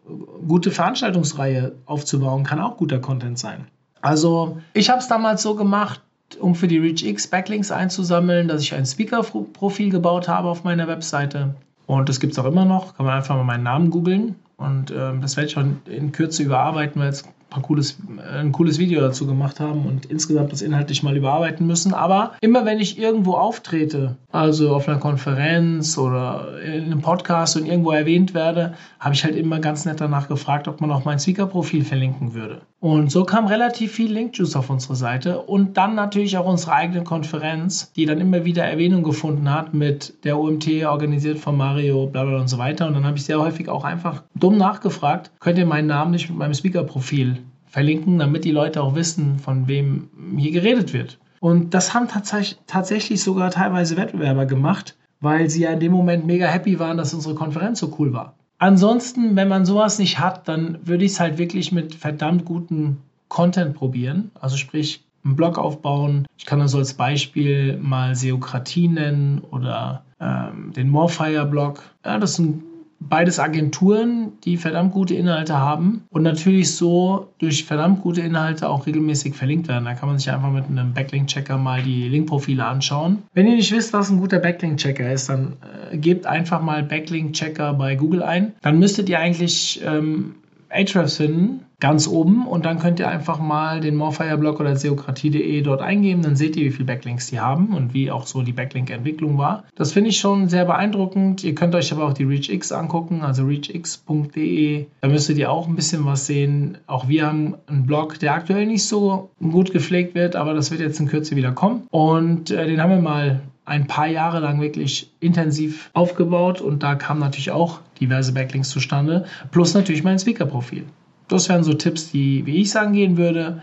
gute 0.47 0.71
Veranstaltungsreihe 0.71 1.73
aufzubauen, 1.87 2.45
kann 2.45 2.61
auch 2.61 2.77
guter 2.77 2.99
Content 2.99 3.39
sein. 3.39 3.67
Also 4.03 4.59
ich 4.75 4.91
habe 4.91 4.99
es 4.99 5.09
damals 5.09 5.43
so 5.43 5.55
gemacht, 5.55 6.01
um 6.41 6.55
für 6.55 6.69
die 6.69 6.79
ReachX 6.79 7.29
Backlinks 7.29 7.71
einzusammeln, 7.71 8.49
dass 8.49 8.63
ich 8.63 8.75
ein 8.75 8.85
Speaker-Profil 8.85 9.91
gebaut 9.91 10.29
habe 10.29 10.49
auf 10.49 10.65
meiner 10.65 10.89
Webseite. 10.89 11.55
Und 11.87 12.09
das 12.09 12.21
gibt 12.21 12.33
es 12.33 12.39
auch 12.39 12.47
immer 12.47 12.65
noch. 12.65 12.97
Kann 12.97 13.07
man 13.07 13.17
einfach 13.17 13.37
mal 13.37 13.45
meinen 13.45 13.65
Namen 13.65 13.91
googeln. 13.91 14.37
Und 14.63 14.93
ähm, 14.97 15.21
das 15.21 15.37
werde 15.37 15.49
ich 15.49 15.57
auch 15.57 15.65
in 15.87 16.13
Kürze 16.13 16.43
überarbeiten, 16.43 17.01
weil 17.01 17.09
es 17.09 17.25
paar 17.53 17.63
cooles, 17.63 17.99
ein 18.35 18.51
cooles 18.51 18.79
Video 18.79 19.01
dazu 19.01 19.27
gemacht 19.27 19.61
haben 19.61 19.85
und 19.87 20.07
insgesamt 20.07 20.53
das 20.53 20.63
inhaltlich 20.63 21.03
mal 21.03 21.17
überarbeiten 21.17 21.67
müssen. 21.67 21.93
Aber 21.93 22.33
immer 22.41 22.65
wenn 22.65 22.81
ich 22.81 22.99
irgendwo 22.99 23.35
auftrete, 23.35 24.17
also 24.33 24.75
auf 24.75 24.89
einer 24.89 24.99
Konferenz 24.99 25.99
oder 25.99 26.61
in 26.65 26.85
einem 26.85 27.03
Podcast 27.03 27.57
und 27.57 27.67
irgendwo 27.67 27.91
erwähnt 27.91 28.35
werde, 28.35 28.75
habe 28.99 29.15
ich 29.15 29.25
halt 29.25 29.37
immer 29.37 29.61
ganz 29.61 29.85
nett 29.85 30.01
danach 30.01 30.29
gefragt, 30.29 30.67
ob 30.67 30.81
man 30.81 30.91
auch 30.91 31.05
mein 31.05 31.19
Speaker-Profil 31.19 31.85
verlinken 31.85 32.35
würde. 32.35 32.63
Und 32.81 33.13
so 33.13 33.25
kam 33.25 33.47
relativ 33.47 33.93
viel 33.93 34.13
Linkjuice 34.13 34.57
auf 34.57 34.71
unsere 34.71 34.97
Seite 34.97 35.41
und 35.41 35.77
dann 35.77 35.95
natürlich 35.95 36.37
auch 36.37 36.47
unsere 36.47 36.73
eigene 36.73 37.05
Konferenz, 37.05 37.93
die 37.95 38.07
dann 38.07 38.21
immer 38.21 38.45
wieder 38.45 38.65
Erwähnung 38.65 39.03
gefunden 39.05 39.53
hat 39.53 39.73
mit 39.73 40.15
der 40.25 40.39
OMT 40.39 40.85
organisiert 40.85 41.39
von 41.39 41.57
Mario, 41.57 42.07
bla 42.07 42.25
bla 42.25 42.41
und 42.41 42.49
so 42.49 42.59
weiter. 42.59 42.89
Und 42.89 42.95
dann 42.95 43.05
habe 43.05 43.17
ich 43.17 43.25
sehr 43.25 43.39
häufig 43.39 43.69
auch 43.69 43.85
einfach 43.85 44.23
dumm 44.35 44.57
nachgefragt, 44.57 45.31
könnt 45.39 45.59
ihr 45.59 45.67
meinen 45.67 45.87
Namen 45.87 46.11
nicht 46.11 46.29
mit 46.29 46.39
meinem 46.39 46.55
Speaker-Profil 46.55 47.42
verlinken, 47.73 48.19
damit 48.19 48.45
die 48.45 48.51
Leute 48.51 48.83
auch 48.83 48.95
wissen, 48.95 49.39
von 49.39 49.67
wem 49.67 50.11
hier 50.37 50.53
geredet 50.53 50.93
wird. 50.93 51.19
Und 51.41 51.73
das 51.75 51.95
haben 51.95 52.07
tats 52.07 52.57
tatsächlich 52.67 53.23
sogar 53.23 53.51
teilweise 53.51 53.97
Wettbewerber 53.97 54.45
gemacht, 54.47 54.95
weil 55.21 55.49
sie 55.49 55.63
ja 55.63 55.73
in 55.73 55.81
dem 55.81 55.91
Moment 55.91 56.27
mega 56.27 56.47
happy 56.47 56.79
waren, 56.79 56.99
dass 56.99 57.15
unsere 57.15 57.35
Konferenz 57.35 57.81
so 57.81 57.97
cool 57.99 58.13
war. 58.13 58.35
Ansonsten, 58.59 59.35
wenn 59.35 59.49
man 59.49 59.65
sowas 59.65 59.99
nicht 59.99 60.21
hat, 60.21 60.47
dann 60.47 60.79
würde 60.85 61.05
ich 61.05 61.13
es 61.13 61.21
halt 61.21 61.39
wirklich 61.39 61.73
mit 61.73 61.95
verdammt 61.95 62.45
guten 62.45 62.99
Content 63.29 63.75
probieren. 63.75 64.31
Also 64.39 64.57
sprich, 64.57 65.03
einen 65.25 65.35
Blog 65.35 65.59
aufbauen. 65.59 66.27
Ich 66.37 66.45
kann 66.45 66.61
also 66.61 66.79
als 66.79 66.95
Beispiel 66.95 67.79
mal 67.79 68.15
Seokratie 68.15 68.89
nennen 68.89 69.41
oder 69.51 70.05
ähm, 70.21 70.73
den 70.77 70.91
Morfire-Blog. 70.91 71.83
Ja, 72.05 72.19
das 72.19 72.37
sind 72.37 72.63
beides 73.09 73.39
Agenturen, 73.39 74.33
die 74.45 74.57
verdammt 74.57 74.93
gute 74.93 75.15
Inhalte 75.15 75.57
haben 75.59 76.05
und 76.11 76.23
natürlich 76.23 76.75
so 76.75 77.33
durch 77.39 77.65
verdammt 77.65 78.03
gute 78.03 78.21
Inhalte 78.21 78.69
auch 78.69 78.87
regelmäßig 78.87 79.35
verlinkt 79.35 79.69
werden. 79.69 79.85
Da 79.85 79.95
kann 79.95 80.09
man 80.09 80.19
sich 80.19 80.31
einfach 80.31 80.51
mit 80.51 80.67
einem 80.67 80.95
Backlink-Checker 80.95 81.59
mal 81.59 81.83
die 81.83 82.09
Linkprofile 82.09 82.65
anschauen. 82.65 83.19
Wenn 83.35 83.47
ihr 83.47 83.57
nicht 83.57 83.73
wisst, 83.73 83.93
was 83.93 84.11
ein 84.11 84.19
guter 84.19 84.39
Backlink-Checker 84.39 85.13
ist, 85.13 85.29
dann 85.29 85.55
äh, 85.91 85.97
gebt 85.97 86.27
einfach 86.27 86.63
mal 86.63 86.83
Backlink-Checker 86.83 87.75
bei 87.75 87.97
Google 87.97 88.23
ein. 88.23 88.53
Dann 88.63 88.79
müsstet 88.79 89.09
ihr 89.09 89.19
eigentlich 89.19 89.81
ähm, 89.85 90.35
Ahrefs 90.73 91.17
finden 91.17 91.65
ganz 91.83 92.07
oben 92.07 92.47
und 92.47 92.65
dann 92.65 92.79
könnt 92.79 93.01
ihr 93.01 93.09
einfach 93.09 93.41
mal 93.41 93.81
den 93.81 93.97
Morfire-Blog 93.97 94.61
oder 94.61 94.77
seokratie.de 94.77 95.63
dort 95.63 95.83
eingeben, 95.83 96.23
dann 96.23 96.37
seht 96.37 96.57
ihr, 96.57 96.65
wie 96.65 96.71
viele 96.71 96.85
Backlinks 96.85 97.27
die 97.27 97.41
haben 97.41 97.75
und 97.75 97.93
wie 97.93 98.13
auch 98.13 98.25
so 98.25 98.43
die 98.43 98.53
Backlink-Entwicklung 98.53 99.37
war. 99.37 99.65
Das 99.75 99.91
finde 99.91 100.11
ich 100.11 100.21
schon 100.21 100.49
sehr 100.49 100.65
beeindruckend. 100.65 101.43
Ihr 101.43 101.57
könnt 101.57 101.75
euch 101.75 101.93
aber 101.93 102.07
auch 102.07 102.13
die 102.13 102.23
ReachX 102.23 102.71
angucken, 102.71 103.23
also 103.23 103.45
reachx.de. 103.45 104.87
Da 105.01 105.09
müsstet 105.09 105.39
ihr 105.39 105.51
auch 105.51 105.67
ein 105.67 105.75
bisschen 105.75 106.07
was 106.07 106.27
sehen. 106.27 106.79
Auch 106.87 107.09
wir 107.09 107.27
haben 107.27 107.57
einen 107.67 107.85
Blog, 107.85 108.21
der 108.21 108.35
aktuell 108.35 108.67
nicht 108.67 108.85
so 108.85 109.31
gut 109.41 109.73
gepflegt 109.73 110.15
wird, 110.15 110.37
aber 110.37 110.55
das 110.55 110.71
wird 110.71 110.81
jetzt 110.81 111.01
in 111.01 111.09
Kürze 111.09 111.35
wieder 111.35 111.51
kommen. 111.51 111.83
Und 111.91 112.53
äh, 112.53 112.69
den 112.69 112.81
haben 112.81 112.91
wir 112.91 113.01
mal 113.01 113.41
ein 113.65 113.87
paar 113.87 114.09
Jahre 114.09 114.41
lang 114.41 114.61
wirklich 114.61 115.11
intensiv 115.21 115.91
aufgebaut 115.93 116.61
und 116.61 116.83
da 116.83 116.95
kamen 116.95 117.21
natürlich 117.21 117.51
auch 117.51 117.81
diverse 118.01 118.33
Backlinks 118.33 118.71
zustande, 118.71 119.25
plus 119.51 119.75
natürlich 119.75 120.03
mein 120.03 120.19
Speaker-Profil. 120.19 120.85
Das 121.29 121.49
wären 121.49 121.65
so 121.65 121.73
Tipps, 121.73 122.11
die, 122.11 122.45
wie 122.47 122.57
ich 122.57 122.69
es 122.69 122.77
angehen 122.77 123.17
würde. 123.17 123.63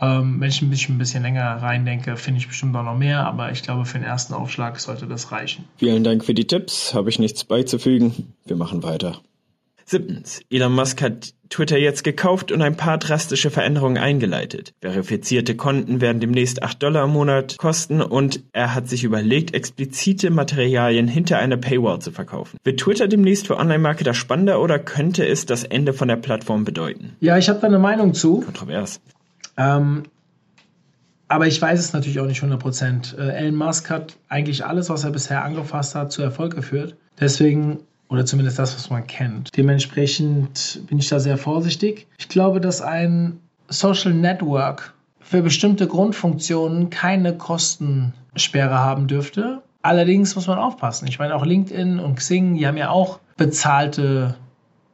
Ähm, 0.00 0.40
wenn 0.40 0.48
ich 0.48 0.62
ein 0.62 0.70
bisschen, 0.70 0.94
ein 0.94 0.98
bisschen 0.98 1.22
länger 1.22 1.44
reindenke, 1.56 2.16
finde 2.16 2.38
ich 2.38 2.46
bestimmt 2.46 2.76
auch 2.76 2.84
noch 2.84 2.96
mehr, 2.96 3.26
aber 3.26 3.50
ich 3.50 3.62
glaube, 3.62 3.84
für 3.84 3.98
den 3.98 4.06
ersten 4.06 4.34
Aufschlag 4.34 4.78
sollte 4.78 5.06
das 5.06 5.32
reichen. 5.32 5.64
Vielen 5.76 6.04
Dank 6.04 6.24
für 6.24 6.34
die 6.34 6.46
Tipps, 6.46 6.94
habe 6.94 7.08
ich 7.08 7.18
nichts 7.18 7.44
beizufügen. 7.44 8.34
Wir 8.44 8.56
machen 8.56 8.82
weiter. 8.82 9.20
Siebtens. 9.86 10.42
Elon 10.50 10.74
Musk 10.74 11.00
hat 11.00 11.34
Twitter 11.50 11.78
jetzt 11.78 12.04
gekauft 12.04 12.52
und 12.52 12.62
ein 12.62 12.76
paar 12.76 12.98
drastische 12.98 13.50
Veränderungen 13.50 13.98
eingeleitet. 13.98 14.72
Verifizierte 14.80 15.56
Konten 15.56 16.00
werden 16.00 16.20
demnächst 16.20 16.62
8 16.62 16.82
Dollar 16.82 17.04
im 17.04 17.10
Monat 17.10 17.56
kosten 17.58 18.00
und 18.00 18.40
er 18.52 18.74
hat 18.74 18.88
sich 18.88 19.04
überlegt, 19.04 19.54
explizite 19.54 20.30
Materialien 20.30 21.08
hinter 21.08 21.38
einer 21.38 21.56
Paywall 21.56 22.00
zu 22.00 22.12
verkaufen. 22.12 22.58
Wird 22.64 22.80
Twitter 22.80 23.08
demnächst 23.08 23.46
für 23.46 23.56
Online-Marketer 23.56 24.14
spannender 24.14 24.60
oder 24.60 24.78
könnte 24.78 25.26
es 25.26 25.46
das 25.46 25.64
Ende 25.64 25.92
von 25.92 26.08
der 26.08 26.16
Plattform 26.16 26.64
bedeuten? 26.64 27.16
Ja, 27.20 27.38
ich 27.38 27.48
habe 27.48 27.60
da 27.60 27.66
eine 27.66 27.78
Meinung 27.78 28.14
zu. 28.14 28.40
Kontrovers. 28.40 29.00
Ähm, 29.56 30.04
aber 31.28 31.46
ich 31.46 31.60
weiß 31.60 31.78
es 31.78 31.92
natürlich 31.92 32.20
auch 32.20 32.26
nicht 32.26 32.42
100%. 32.42 33.18
Äh, 33.18 33.36
Elon 33.36 33.54
Musk 33.54 33.90
hat 33.90 34.16
eigentlich 34.28 34.64
alles, 34.64 34.88
was 34.88 35.04
er 35.04 35.10
bisher 35.10 35.44
angefasst 35.44 35.94
hat, 35.94 36.10
zu 36.10 36.22
Erfolg 36.22 36.54
geführt. 36.54 36.96
Deswegen 37.20 37.80
oder 38.08 38.24
zumindest 38.24 38.58
das, 38.58 38.74
was 38.74 38.90
man 38.90 39.06
kennt. 39.06 39.56
Dementsprechend 39.56 40.80
bin 40.88 40.98
ich 40.98 41.08
da 41.08 41.20
sehr 41.20 41.38
vorsichtig. 41.38 42.06
Ich 42.18 42.28
glaube, 42.28 42.60
dass 42.60 42.80
ein 42.80 43.40
Social 43.68 44.14
Network 44.14 44.94
für 45.20 45.42
bestimmte 45.42 45.86
Grundfunktionen 45.86 46.90
keine 46.90 47.36
Kostensperre 47.36 48.78
haben 48.78 49.06
dürfte. 49.08 49.62
Allerdings 49.82 50.34
muss 50.34 50.46
man 50.46 50.58
aufpassen. 50.58 51.06
Ich 51.06 51.18
meine, 51.18 51.34
auch 51.34 51.44
LinkedIn 51.44 52.00
und 52.00 52.16
Xing, 52.16 52.54
die 52.54 52.66
haben 52.66 52.78
ja 52.78 52.90
auch 52.90 53.20
bezahlte 53.36 54.36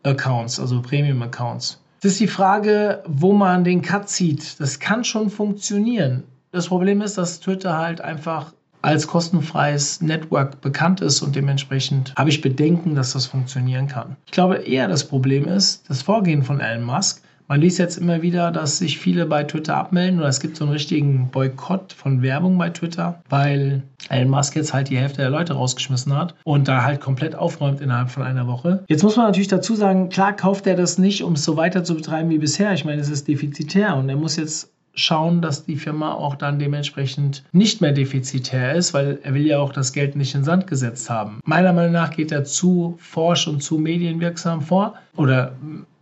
Accounts, 0.02 0.60
also 0.60 0.82
Premium-Accounts. 0.82 1.80
Das 2.00 2.12
ist 2.12 2.20
die 2.20 2.26
Frage, 2.26 3.02
wo 3.06 3.32
man 3.32 3.64
den 3.64 3.80
Cut 3.80 4.08
zieht. 4.08 4.60
Das 4.60 4.78
kann 4.78 5.04
schon 5.04 5.30
funktionieren. 5.30 6.24
Das 6.50 6.68
Problem 6.68 7.00
ist, 7.00 7.16
dass 7.16 7.40
Twitter 7.40 7.78
halt 7.78 8.00
einfach 8.00 8.52
als 8.84 9.06
kostenfreies 9.06 10.02
Network 10.02 10.60
bekannt 10.60 11.00
ist 11.00 11.22
und 11.22 11.34
dementsprechend 11.34 12.14
habe 12.16 12.28
ich 12.28 12.42
Bedenken, 12.42 12.94
dass 12.94 13.14
das 13.14 13.24
funktionieren 13.24 13.88
kann. 13.88 14.16
Ich 14.26 14.32
glaube 14.32 14.56
eher 14.56 14.88
das 14.88 15.08
Problem 15.08 15.46
ist 15.46 15.88
das 15.88 16.02
Vorgehen 16.02 16.42
von 16.42 16.60
Elon 16.60 16.84
Musk. 16.84 17.22
Man 17.48 17.60
liest 17.60 17.78
jetzt 17.78 17.98
immer 17.98 18.22
wieder, 18.22 18.50
dass 18.50 18.78
sich 18.78 18.98
viele 18.98 19.26
bei 19.26 19.44
Twitter 19.44 19.76
abmelden 19.76 20.18
oder 20.18 20.28
es 20.28 20.40
gibt 20.40 20.56
so 20.56 20.64
einen 20.64 20.72
richtigen 20.72 21.30
Boykott 21.30 21.92
von 21.92 22.20
Werbung 22.22 22.58
bei 22.58 22.70
Twitter, 22.70 23.22
weil 23.30 23.82
Elon 24.10 24.28
Musk 24.28 24.54
jetzt 24.56 24.74
halt 24.74 24.90
die 24.90 24.98
Hälfte 24.98 25.22
der 25.22 25.30
Leute 25.30 25.54
rausgeschmissen 25.54 26.14
hat 26.14 26.34
und 26.44 26.68
da 26.68 26.84
halt 26.84 27.00
komplett 27.00 27.34
aufräumt 27.34 27.80
innerhalb 27.80 28.10
von 28.10 28.22
einer 28.22 28.46
Woche. 28.46 28.84
Jetzt 28.88 29.02
muss 29.02 29.16
man 29.16 29.26
natürlich 29.26 29.48
dazu 29.48 29.74
sagen, 29.74 30.10
klar 30.10 30.34
kauft 30.34 30.66
er 30.66 30.76
das 30.76 30.98
nicht, 30.98 31.22
um 31.22 31.34
es 31.34 31.44
so 31.44 31.56
weiter 31.56 31.84
zu 31.84 31.94
betreiben 31.94 32.28
wie 32.28 32.38
bisher. 32.38 32.74
Ich 32.74 32.84
meine, 32.84 33.00
es 33.00 33.08
ist 33.08 33.28
defizitär 33.28 33.96
und 33.96 34.10
er 34.10 34.16
muss 34.16 34.36
jetzt 34.36 34.73
schauen, 34.94 35.42
dass 35.42 35.64
die 35.64 35.76
Firma 35.76 36.12
auch 36.12 36.34
dann 36.34 36.58
dementsprechend 36.58 37.44
nicht 37.52 37.80
mehr 37.80 37.92
defizitär 37.92 38.74
ist, 38.74 38.94
weil 38.94 39.18
er 39.22 39.34
will 39.34 39.46
ja 39.46 39.58
auch 39.58 39.72
das 39.72 39.92
Geld 39.92 40.16
nicht 40.16 40.34
in 40.34 40.44
Sand 40.44 40.66
gesetzt 40.66 41.10
haben. 41.10 41.40
Meiner 41.44 41.72
Meinung 41.72 41.92
nach 41.92 42.10
geht 42.10 42.32
er 42.32 42.44
zu 42.44 42.96
forsch 42.98 43.48
und 43.48 43.62
zu 43.62 43.78
medienwirksam 43.78 44.62
vor 44.62 44.94
oder 45.16 45.52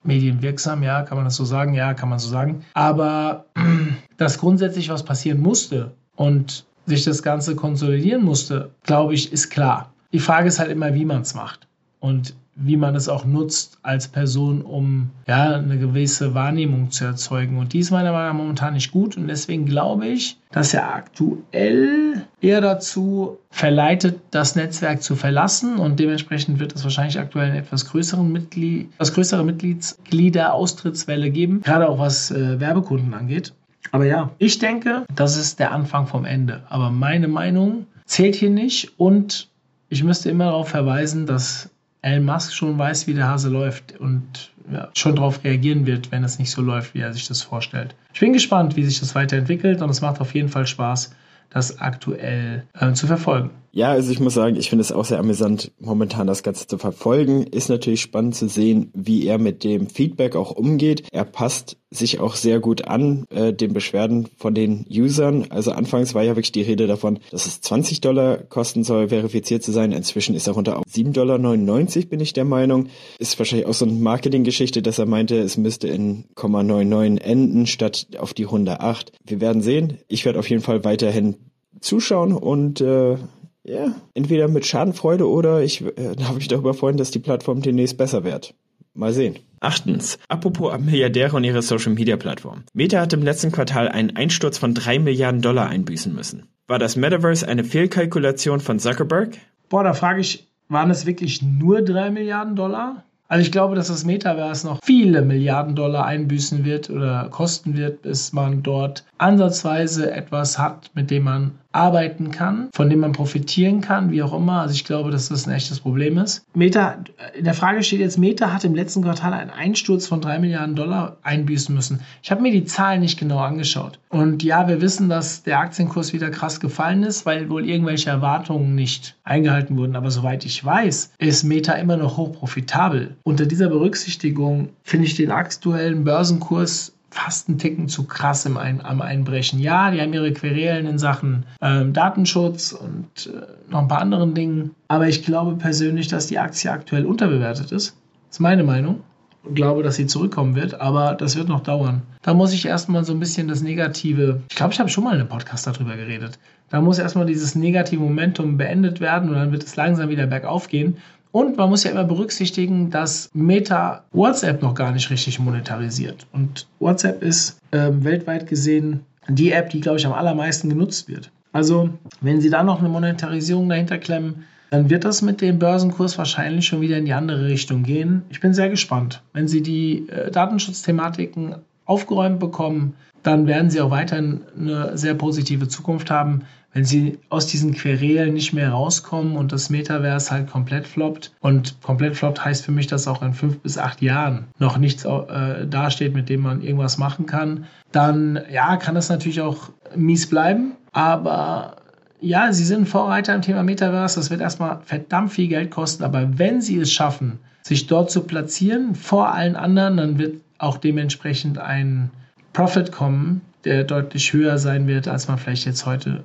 medienwirksam, 0.05 0.83
ja, 0.83 1.03
kann 1.03 1.17
man 1.17 1.25
das 1.25 1.37
so 1.37 1.45
sagen? 1.45 1.75
Ja, 1.75 1.95
kann 1.95 2.09
man 2.09 2.19
so 2.19 2.29
sagen. 2.29 2.65
Aber 2.75 3.47
dass 4.17 4.39
grundsätzlich 4.39 4.89
was 4.89 5.05
passieren 5.05 5.41
musste 5.41 5.93
und 6.17 6.65
sich 6.87 7.05
das 7.05 7.23
Ganze 7.23 7.55
konsolidieren 7.55 8.25
musste, 8.25 8.71
glaube 8.83 9.15
ich, 9.15 9.33
ist 9.33 9.51
klar. 9.51 9.93
Die 10.13 10.19
Frage 10.19 10.49
ist 10.49 10.59
halt 10.59 10.71
immer, 10.71 10.95
wie 10.95 11.05
man 11.05 11.23
es 11.23 11.35
macht. 11.35 11.67
Und 12.01 12.35
wie 12.55 12.77
man 12.77 12.95
es 12.95 13.09
auch 13.09 13.25
nutzt 13.25 13.79
als 13.83 14.09
Person, 14.09 14.63
um 14.63 15.11
ja, 15.27 15.57
eine 15.57 15.79
gewisse 15.79 16.35
Wahrnehmung 16.35 16.91
zu 16.91 17.05
erzeugen. 17.07 17.59
Und 17.59 17.73
die 17.73 17.79
ist 17.79 17.91
meiner 17.91 18.13
Meinung 18.13 18.29
nach 18.29 18.43
momentan 18.43 18.75
nicht 18.75 18.93
gut. 18.93 19.17
Und 19.17 19.29
deswegen 19.29 19.65
glaube 19.65 20.07
ich, 20.07 20.37
dass 20.51 20.75
er 20.75 20.95
aktuell 20.95 22.27
eher 22.43 22.61
dazu 22.61 23.39
verleitet, 23.51 24.21
das 24.31 24.55
Netzwerk 24.55 25.03
zu 25.03 25.17
verlassen. 25.17 25.77
Und 25.77 25.99
dementsprechend 25.99 26.61
wird 26.61 26.75
es 26.75 26.85
wahrscheinlich 26.85 27.19
aktuell 27.19 27.51
eine 27.51 27.59
etwas 27.59 27.87
größeren 27.87 28.31
Mitglied, 28.31 28.91
etwas 28.95 29.15
größere 29.15 29.45
Mitgliedsglieder-Austrittswelle 29.45 31.31
geben, 31.31 31.63
gerade 31.63 31.89
auch 31.89 31.99
was 31.99 32.31
äh, 32.31 32.61
Werbekunden 32.61 33.15
angeht. 33.15 33.55
Aber 33.93 34.05
ja, 34.05 34.31
ich 34.39 34.59
denke, 34.59 35.05
das 35.15 35.37
ist 35.37 35.59
der 35.59 35.73
Anfang 35.73 36.07
vom 36.07 36.25
Ende. 36.25 36.63
Aber 36.69 36.91
meine 36.91 37.29
Meinung 37.29 37.87
zählt 38.05 38.35
hier 38.35 38.51
nicht 38.51 38.99
und 38.99 39.49
ich 39.89 40.03
müsste 40.03 40.31
immer 40.31 40.45
darauf 40.47 40.71
verweisen, 40.71 41.27
dass 41.27 41.69
Elon 42.03 42.25
Musk 42.25 42.53
schon 42.53 42.77
weiß, 42.77 43.07
wie 43.07 43.15
der 43.15 43.29
Hase 43.29 43.49
läuft 43.49 43.99
und 43.99 44.51
ja, 44.71 44.89
schon 44.95 45.17
darauf 45.17 45.43
reagieren 45.45 45.87
wird, 45.87 46.13
wenn 46.13 46.25
es 46.25 46.39
nicht 46.39 46.51
so 46.51 46.61
läuft, 46.61 46.95
wie 46.95 47.01
er 47.01 47.13
sich 47.13 47.27
das 47.29 47.43
vorstellt. 47.43 47.95
Ich 48.13 48.21
bin 48.21 48.33
gespannt, 48.33 48.77
wie 48.77 48.85
sich 48.85 49.01
das 49.01 49.15
weiterentwickelt 49.15 49.83
und 49.83 49.91
es 49.91 50.01
macht 50.01 50.21
auf 50.21 50.35
jeden 50.35 50.49
Fall 50.49 50.67
Spaß, 50.67 51.15
das 51.51 51.81
aktuell 51.81 52.65
äh, 52.75 52.93
zu 52.93 53.07
verfolgen. 53.07 53.51
Ja, 53.75 53.91
also 53.91 54.13
ich 54.13 54.21
muss 54.21 54.35
sagen, 54.35 54.57
ich 54.57 54.69
finde 54.69 54.83
es 54.83 54.93
auch 54.93 55.07
sehr 55.07 55.19
amüsant, 55.19 55.73
momentan 55.81 56.27
das 56.27 56.43
Ganze 56.43 56.67
zu 56.67 56.77
verfolgen. 56.77 57.45
Ist 57.45 57.71
natürlich 57.71 58.03
spannend 58.03 58.35
zu 58.35 58.47
sehen, 58.47 58.91
wie 58.93 59.27
er 59.27 59.39
mit 59.39 59.65
dem 59.65 59.87
Feedback 59.89 60.37
auch 60.37 60.51
umgeht. 60.51 61.05
Er 61.11 61.25
passt 61.25 61.79
sich 61.91 62.21
auch 62.21 62.35
sehr 62.37 62.61
gut 62.61 62.87
an 62.87 63.25
äh, 63.31 63.55
den 63.55 63.73
Beschwerden 63.73 64.29
von 64.37 64.55
den 64.55 64.85
Usern. 64.91 65.47
Also 65.49 65.73
anfangs 65.73 66.15
war 66.15 66.23
ja 66.23 66.37
wirklich 66.37 66.53
die 66.53 66.61
Rede 66.61 66.87
davon, 66.87 67.19
dass 67.31 67.47
es 67.47 67.63
20 67.63 68.03
Dollar 68.03 68.37
kosten 68.37 68.85
soll, 68.85 69.09
verifiziert 69.09 69.63
zu 69.63 69.73
sein. 69.73 69.93
Inzwischen 69.93 70.35
ist 70.35 70.49
er 70.49 70.53
runter 70.53 70.79
auf 70.79 70.85
7,99 70.85 71.13
Dollar, 71.15 72.09
bin 72.11 72.21
ich 72.21 72.35
der 72.35 72.45
Meinung. 72.45 72.89
Ist 73.19 73.39
wahrscheinlich 73.39 73.67
auch 73.67 73.75
so 73.75 73.87
eine 73.87 73.95
Marketinggeschichte, 73.95 74.83
dass 74.83 74.99
er 74.99 75.07
meinte, 75.07 75.39
es 75.39 75.57
müsste 75.57 75.89
in 75.89 76.25
0,99 76.37 77.23
enden 77.23 77.67
statt 77.67 78.07
auf 78.19 78.35
die 78.35 78.45
108. 78.45 79.13
Wir 79.25 79.41
werden 79.41 79.63
sehen. 79.63 79.97
Ich 80.09 80.27
werde 80.27 80.39
auf 80.39 80.51
jeden 80.51 80.63
Fall 80.63 80.85
weiterhin 80.85 81.37
zuschauen 81.81 82.35
und 82.35 82.83
äh, 82.83 83.17
ja, 83.65 83.95
entweder 84.15 84.49
mit 84.49 84.67
Schadenfreude 84.67 85.29
oder 85.29 85.63
ich 85.63 85.83
äh, 85.83 86.17
habe 86.25 86.37
mich 86.37 86.49
darüber 86.49 86.75
freuen, 86.75 86.97
dass 86.97 87.11
die 87.11 87.19
Plattform 87.19 87.63
demnächst 87.63 87.97
besser 87.97 88.25
wird. 88.25 88.55
Mal 88.95 89.13
sehen. 89.13 89.37
Achtens. 89.61 90.19
Apropos 90.29 90.79
Milliardäre 90.79 91.37
und 91.37 91.45
ihre 91.45 91.63
Social 91.63 91.93
Media 91.93 92.17
Plattform. 92.17 92.65
Meta 92.75 93.01
hat 93.01 93.13
im 93.13 93.23
letzten 93.23 93.51
Quartal 93.51 93.89
einen 93.89 94.17
Einsturz 94.17 94.59
von 94.59 94.75
drei 94.75 94.99
Milliarden 94.99 95.41
Dollar 95.41 95.69
einbüßen 95.69 96.13
müssen. 96.15 96.49
War 96.67 96.79
das 96.79 96.97
Metaverse 96.97 97.47
eine 97.49 97.65
Fehlkalkulation 97.65 98.61
von 98.61 98.79
Zuckerberg? 98.79 99.39
Boah, 99.69 99.85
da 99.85 99.95
frage 99.95 100.21
ich, 100.21 100.49
waren 100.69 100.91
es 100.91 101.07
wirklich 101.07 101.41
nur 101.41 101.81
drei 101.83 102.11
Milliarden 102.11 102.55
Dollar? 102.55 103.05
Also 103.29 103.47
ich 103.47 103.53
glaube, 103.53 103.77
dass 103.77 103.89
das 103.89 104.05
Metaverse 104.05 104.67
noch 104.67 104.81
viele 104.85 105.23
Milliarden 105.23 105.75
Dollar 105.75 106.05
einbüßen 106.05 106.67
wird 106.67 106.91
oder 106.91 107.29
kosten 107.31 107.77
wird, 107.79 108.03
bis 108.03 108.35
man 108.35 108.63
dort 108.63 109.05
ansatzweise 109.17 110.11
etwas 110.11 110.59
hat, 110.59 110.91
mit 110.95 111.11
dem 111.11 111.23
man 111.23 111.53
arbeiten 111.73 112.31
kann, 112.31 112.69
von 112.75 112.89
dem 112.89 113.01
man 113.01 113.13
profitieren 113.13 113.81
kann, 113.81 114.11
wie 114.11 114.23
auch 114.23 114.35
immer. 114.35 114.61
Also 114.61 114.75
ich 114.75 114.85
glaube, 114.85 115.11
dass 115.11 115.29
das 115.29 115.47
ein 115.47 115.53
echtes 115.53 115.81
Problem 115.81 116.19
ist. 116.19 116.45
Meta, 116.55 116.99
in 117.37 117.45
der 117.45 117.55
Frage 117.55 117.83
steht 117.83 118.01
jetzt, 118.01 118.19
Meta 118.19 118.53
hat 118.53 118.65
im 118.65 118.75
letzten 118.75 119.03
Quartal 119.03 119.33
einen 119.33 119.51
Einsturz 119.51 120.07
von 120.07 120.21
drei 120.21 120.39
Milliarden 120.39 120.77
Dollar 120.77 121.17
einbüßen 121.23 121.75
müssen. 121.75 122.01
Ich 122.23 122.31
habe 122.31 122.43
mir 122.43 122.53
die 122.53 122.65
Zahlen 122.65 123.01
nicht 123.01 123.19
genau 123.19 123.39
angeschaut. 123.39 123.99
Und 124.11 124.43
ja, 124.43 124.69
wir 124.69 124.81
wissen, 124.81 125.09
dass 125.09 125.43
der 125.43 125.59
Aktienkurs 125.59 126.13
wieder 126.13 126.31
krass 126.31 126.61
gefallen 126.61 127.03
ist, 127.03 127.25
weil 127.25 127.49
wohl 127.49 127.67
irgendwelche 127.67 128.11
Erwartungen 128.11 128.75
nicht 128.75 129.17
eingehalten 129.25 129.77
wurden. 129.77 129.97
Aber 129.97 130.11
soweit 130.11 130.45
ich 130.45 130.65
weiß, 130.65 131.13
ist 131.19 131.45
Meta 131.45 131.73
immer 131.73 131.97
noch 131.97 132.17
hoch 132.17 132.33
profitabel. 132.33 133.17
Unter 133.23 133.47
dieser 133.47 133.69
Berücksichtigung 133.69 134.69
finde 134.83 135.07
ich 135.07 135.15
den 135.15 135.31
aktuellen 135.31 136.05
Börsenkurs 136.05 136.92
fast 137.13 137.49
einen 137.49 137.59
Ticken 137.59 137.89
zu 137.89 138.05
krass 138.05 138.47
im 138.47 138.57
Ein 138.57 138.85
am 138.85 139.03
Einbrechen. 139.03 139.61
Ja, 139.61 139.91
die 139.91 140.01
haben 140.01 140.13
ihre 140.15 140.33
Querelen 140.33 140.87
in 140.87 140.99
Sachen 140.99 141.45
ähm, 141.61 141.93
Datenschutz 141.93 142.73
und 142.73 143.27
äh, 143.27 143.71
noch 143.71 143.81
ein 143.81 143.89
paar 143.89 144.01
anderen 144.01 144.35
Dingen. 144.35 144.75
Aber 144.89 145.09
ich 145.09 145.25
glaube 145.25 145.57
persönlich, 145.57 146.09
dass 146.09 146.27
die 146.27 146.39
Aktie 146.39 146.71
aktuell 146.71 147.05
unterbewertet 147.05 147.71
ist. 147.71 147.97
Das 148.29 148.37
ist 148.37 148.41
meine 148.41 148.65
Meinung. 148.65 149.01
Und 149.45 149.57
glaube, 149.57 149.83
dass 149.83 149.97
sie 149.97 150.07
zurückkommen 150.07 150.55
wird, 150.55 150.81
aber 150.81 151.15
das 151.15 151.37
wird 151.37 151.49
noch 151.49 151.65
dauern. 151.65 152.03
Da 152.23 152.33
muss 152.33 152.53
ich 152.53 152.65
erstmal 152.65 153.05
so 153.05 153.13
ein 153.13 153.19
bisschen 153.19 153.49
das 153.49 153.61
Negative, 153.61 154.41
ich 154.49 154.55
glaube, 154.55 154.73
ich 154.73 154.79
habe 154.79 154.89
schon 154.89 155.03
mal 155.03 155.15
in 155.15 155.21
einem 155.21 155.29
Podcast 155.29 155.67
darüber 155.67 155.97
geredet. 155.97 156.39
Da 156.71 156.81
muss 156.81 157.01
erstmal 157.01 157.27
dieses 157.27 157.57
negative 157.57 158.01
Momentum 158.01 158.57
beendet 158.57 159.01
werden 159.01 159.29
und 159.29 159.35
dann 159.35 159.51
wird 159.51 159.65
es 159.65 159.75
langsam 159.75 160.09
wieder 160.11 160.27
bergauf 160.29 160.69
gehen. 160.69 160.97
Und 161.33 161.57
man 161.57 161.71
muss 161.71 161.85
ja 161.85 161.91
immer 161.91 162.05
berücksichtigen, 162.05 162.91
dass 162.91 163.31
Meta 163.33 164.05
WhatsApp 164.13 164.63
noch 164.63 164.75
gar 164.75 164.93
nicht 164.93 165.11
richtig 165.11 165.39
monetarisiert. 165.39 166.27
Und 166.33 166.69
WhatsApp 166.79 167.23
ist 167.23 167.59
ähm, 167.73 168.05
weltweit 168.05 168.47
gesehen 168.47 169.01
die 169.29 169.53
App, 169.53 169.71
die, 169.71 169.81
glaube 169.81 169.99
ich, 169.99 170.07
am 170.07 170.13
allermeisten 170.13 170.69
genutzt 170.69 171.09
wird. 171.09 171.31
Also, 171.53 171.91
wenn 172.21 172.41
Sie 172.41 172.51
da 172.51 172.63
noch 172.63 172.81
eine 172.81 172.89
Monetarisierung 172.89 173.69
dahinter 173.69 173.99
klemmen, 173.99 174.45
dann 174.71 174.91
wird 174.91 175.05
das 175.05 175.23
mit 175.23 175.41
dem 175.41 175.59
Börsenkurs 175.59 176.17
wahrscheinlich 176.19 176.67
schon 176.67 176.81
wieder 176.81 176.97
in 176.97 177.05
die 177.05 177.13
andere 177.13 177.47
Richtung 177.47 177.83
gehen. 177.83 178.23
Ich 178.31 178.41
bin 178.41 178.55
sehr 178.55 178.71
gespannt. 178.71 179.23
Wenn 179.33 179.49
Sie 179.49 179.63
die 179.63 180.09
äh, 180.09 180.31
Datenschutzthematiken 180.31 181.57
aufgeräumt 181.85 182.41
bekommen, 182.41 182.95
dann 183.23 183.47
werden 183.47 183.71
Sie 183.71 183.81
auch 183.81 183.91
weiterhin 183.91 184.41
eine 184.59 184.97
sehr 184.99 185.15
positive 185.15 185.69
Zukunft 185.69 186.11
haben 186.11 186.43
wenn 186.75 186.85
sie 186.85 187.19
aus 187.29 187.47
diesen 187.47 187.75
Querelen 187.75 188.33
nicht 188.35 188.53
mehr 188.53 188.71
rauskommen 188.71 189.37
und 189.37 189.53
das 189.53 189.69
Metaverse 189.69 190.31
halt 190.31 190.51
komplett 190.51 190.87
floppt. 190.87 191.33
Und 191.41 191.81
komplett 191.83 192.17
floppt 192.17 192.45
heißt 192.45 192.65
für 192.65 192.73
mich, 192.73 192.87
dass 192.87 193.07
auch 193.07 193.23
in 193.23 193.35
fünf 193.35 193.59
bis 193.59 193.77
acht 193.77 194.01
Jahren 194.01 194.47
noch 194.59 194.79
nichts 194.79 195.05
äh, 195.05 195.67
dasteht, 195.67 196.15
mit 196.15 196.29
dem 196.29 196.41
man 196.41 196.63
irgendwas 196.63 196.97
machen 196.97 197.27
kann. 197.27 197.67
Dann, 197.93 198.41
ja, 198.51 198.77
kann 198.79 198.95
das 198.95 199.11
natürlich 199.11 199.43
auch 199.43 199.71
mies 199.95 200.29
bleiben. 200.29 200.73
Aber 200.93 201.77
ja, 202.21 202.53
sie 202.53 202.65
sind 202.65 202.89
Vorreiter 202.89 203.35
im 203.35 203.43
Thema 203.43 203.63
Metaverse. 203.63 204.19
Das 204.19 204.31
wird 204.31 204.41
erstmal 204.41 204.81
verdammt 204.85 205.33
viel 205.33 205.49
Geld 205.49 205.71
kosten. 205.71 206.05
Aber 206.05 206.39
wenn 206.39 206.63
sie 206.63 206.79
es 206.79 206.91
schaffen, 206.91 207.39
sich 207.63 207.87
dort 207.87 208.11
zu 208.11 208.23
platzieren 208.23 208.95
vor 208.95 209.33
allen 209.35 209.57
anderen, 209.57 209.99
dann 209.99 210.19
wird 210.19 210.41
auch 210.59 210.79
dementsprechend 210.79 211.59
ein 211.59 212.11
Profit 212.53 212.93
kommen, 212.93 213.43
der 213.65 213.85
deutlich 213.85 214.33
höher 214.33 214.59
sein 214.59 214.87
wird, 214.87 215.09
als 215.09 215.29
man 215.29 215.39
vielleicht 215.39 215.67
jetzt 215.67 215.87
heute 215.87 216.25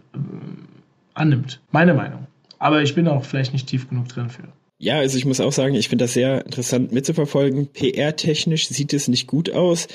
annimmt. 1.17 1.62
Meine 1.71 1.93
Meinung. 1.93 2.27
Aber 2.60 2.82
ich 2.82 2.95
bin 2.95 3.08
auch 3.08 3.23
vielleicht 3.23 3.53
nicht 3.53 3.67
tief 3.67 3.89
genug 3.89 4.08
drin 4.08 4.30
für. 4.30 4.43
Ja, 4.80 4.97
also 4.97 5.17
ich 5.17 5.25
muss 5.25 5.39
auch 5.39 5.51
sagen, 5.51 5.73
ich 5.73 5.89
finde 5.89 6.06
das 6.06 6.13
sehr 6.13 6.45
interessant 6.45 6.91
mitzuverfolgen. 6.91 7.67
PR-technisch 7.67 8.67
sieht 8.67 8.93
es 8.93 9.08
nicht 9.08 9.25
gut 9.25 9.49
aus, 9.49 9.88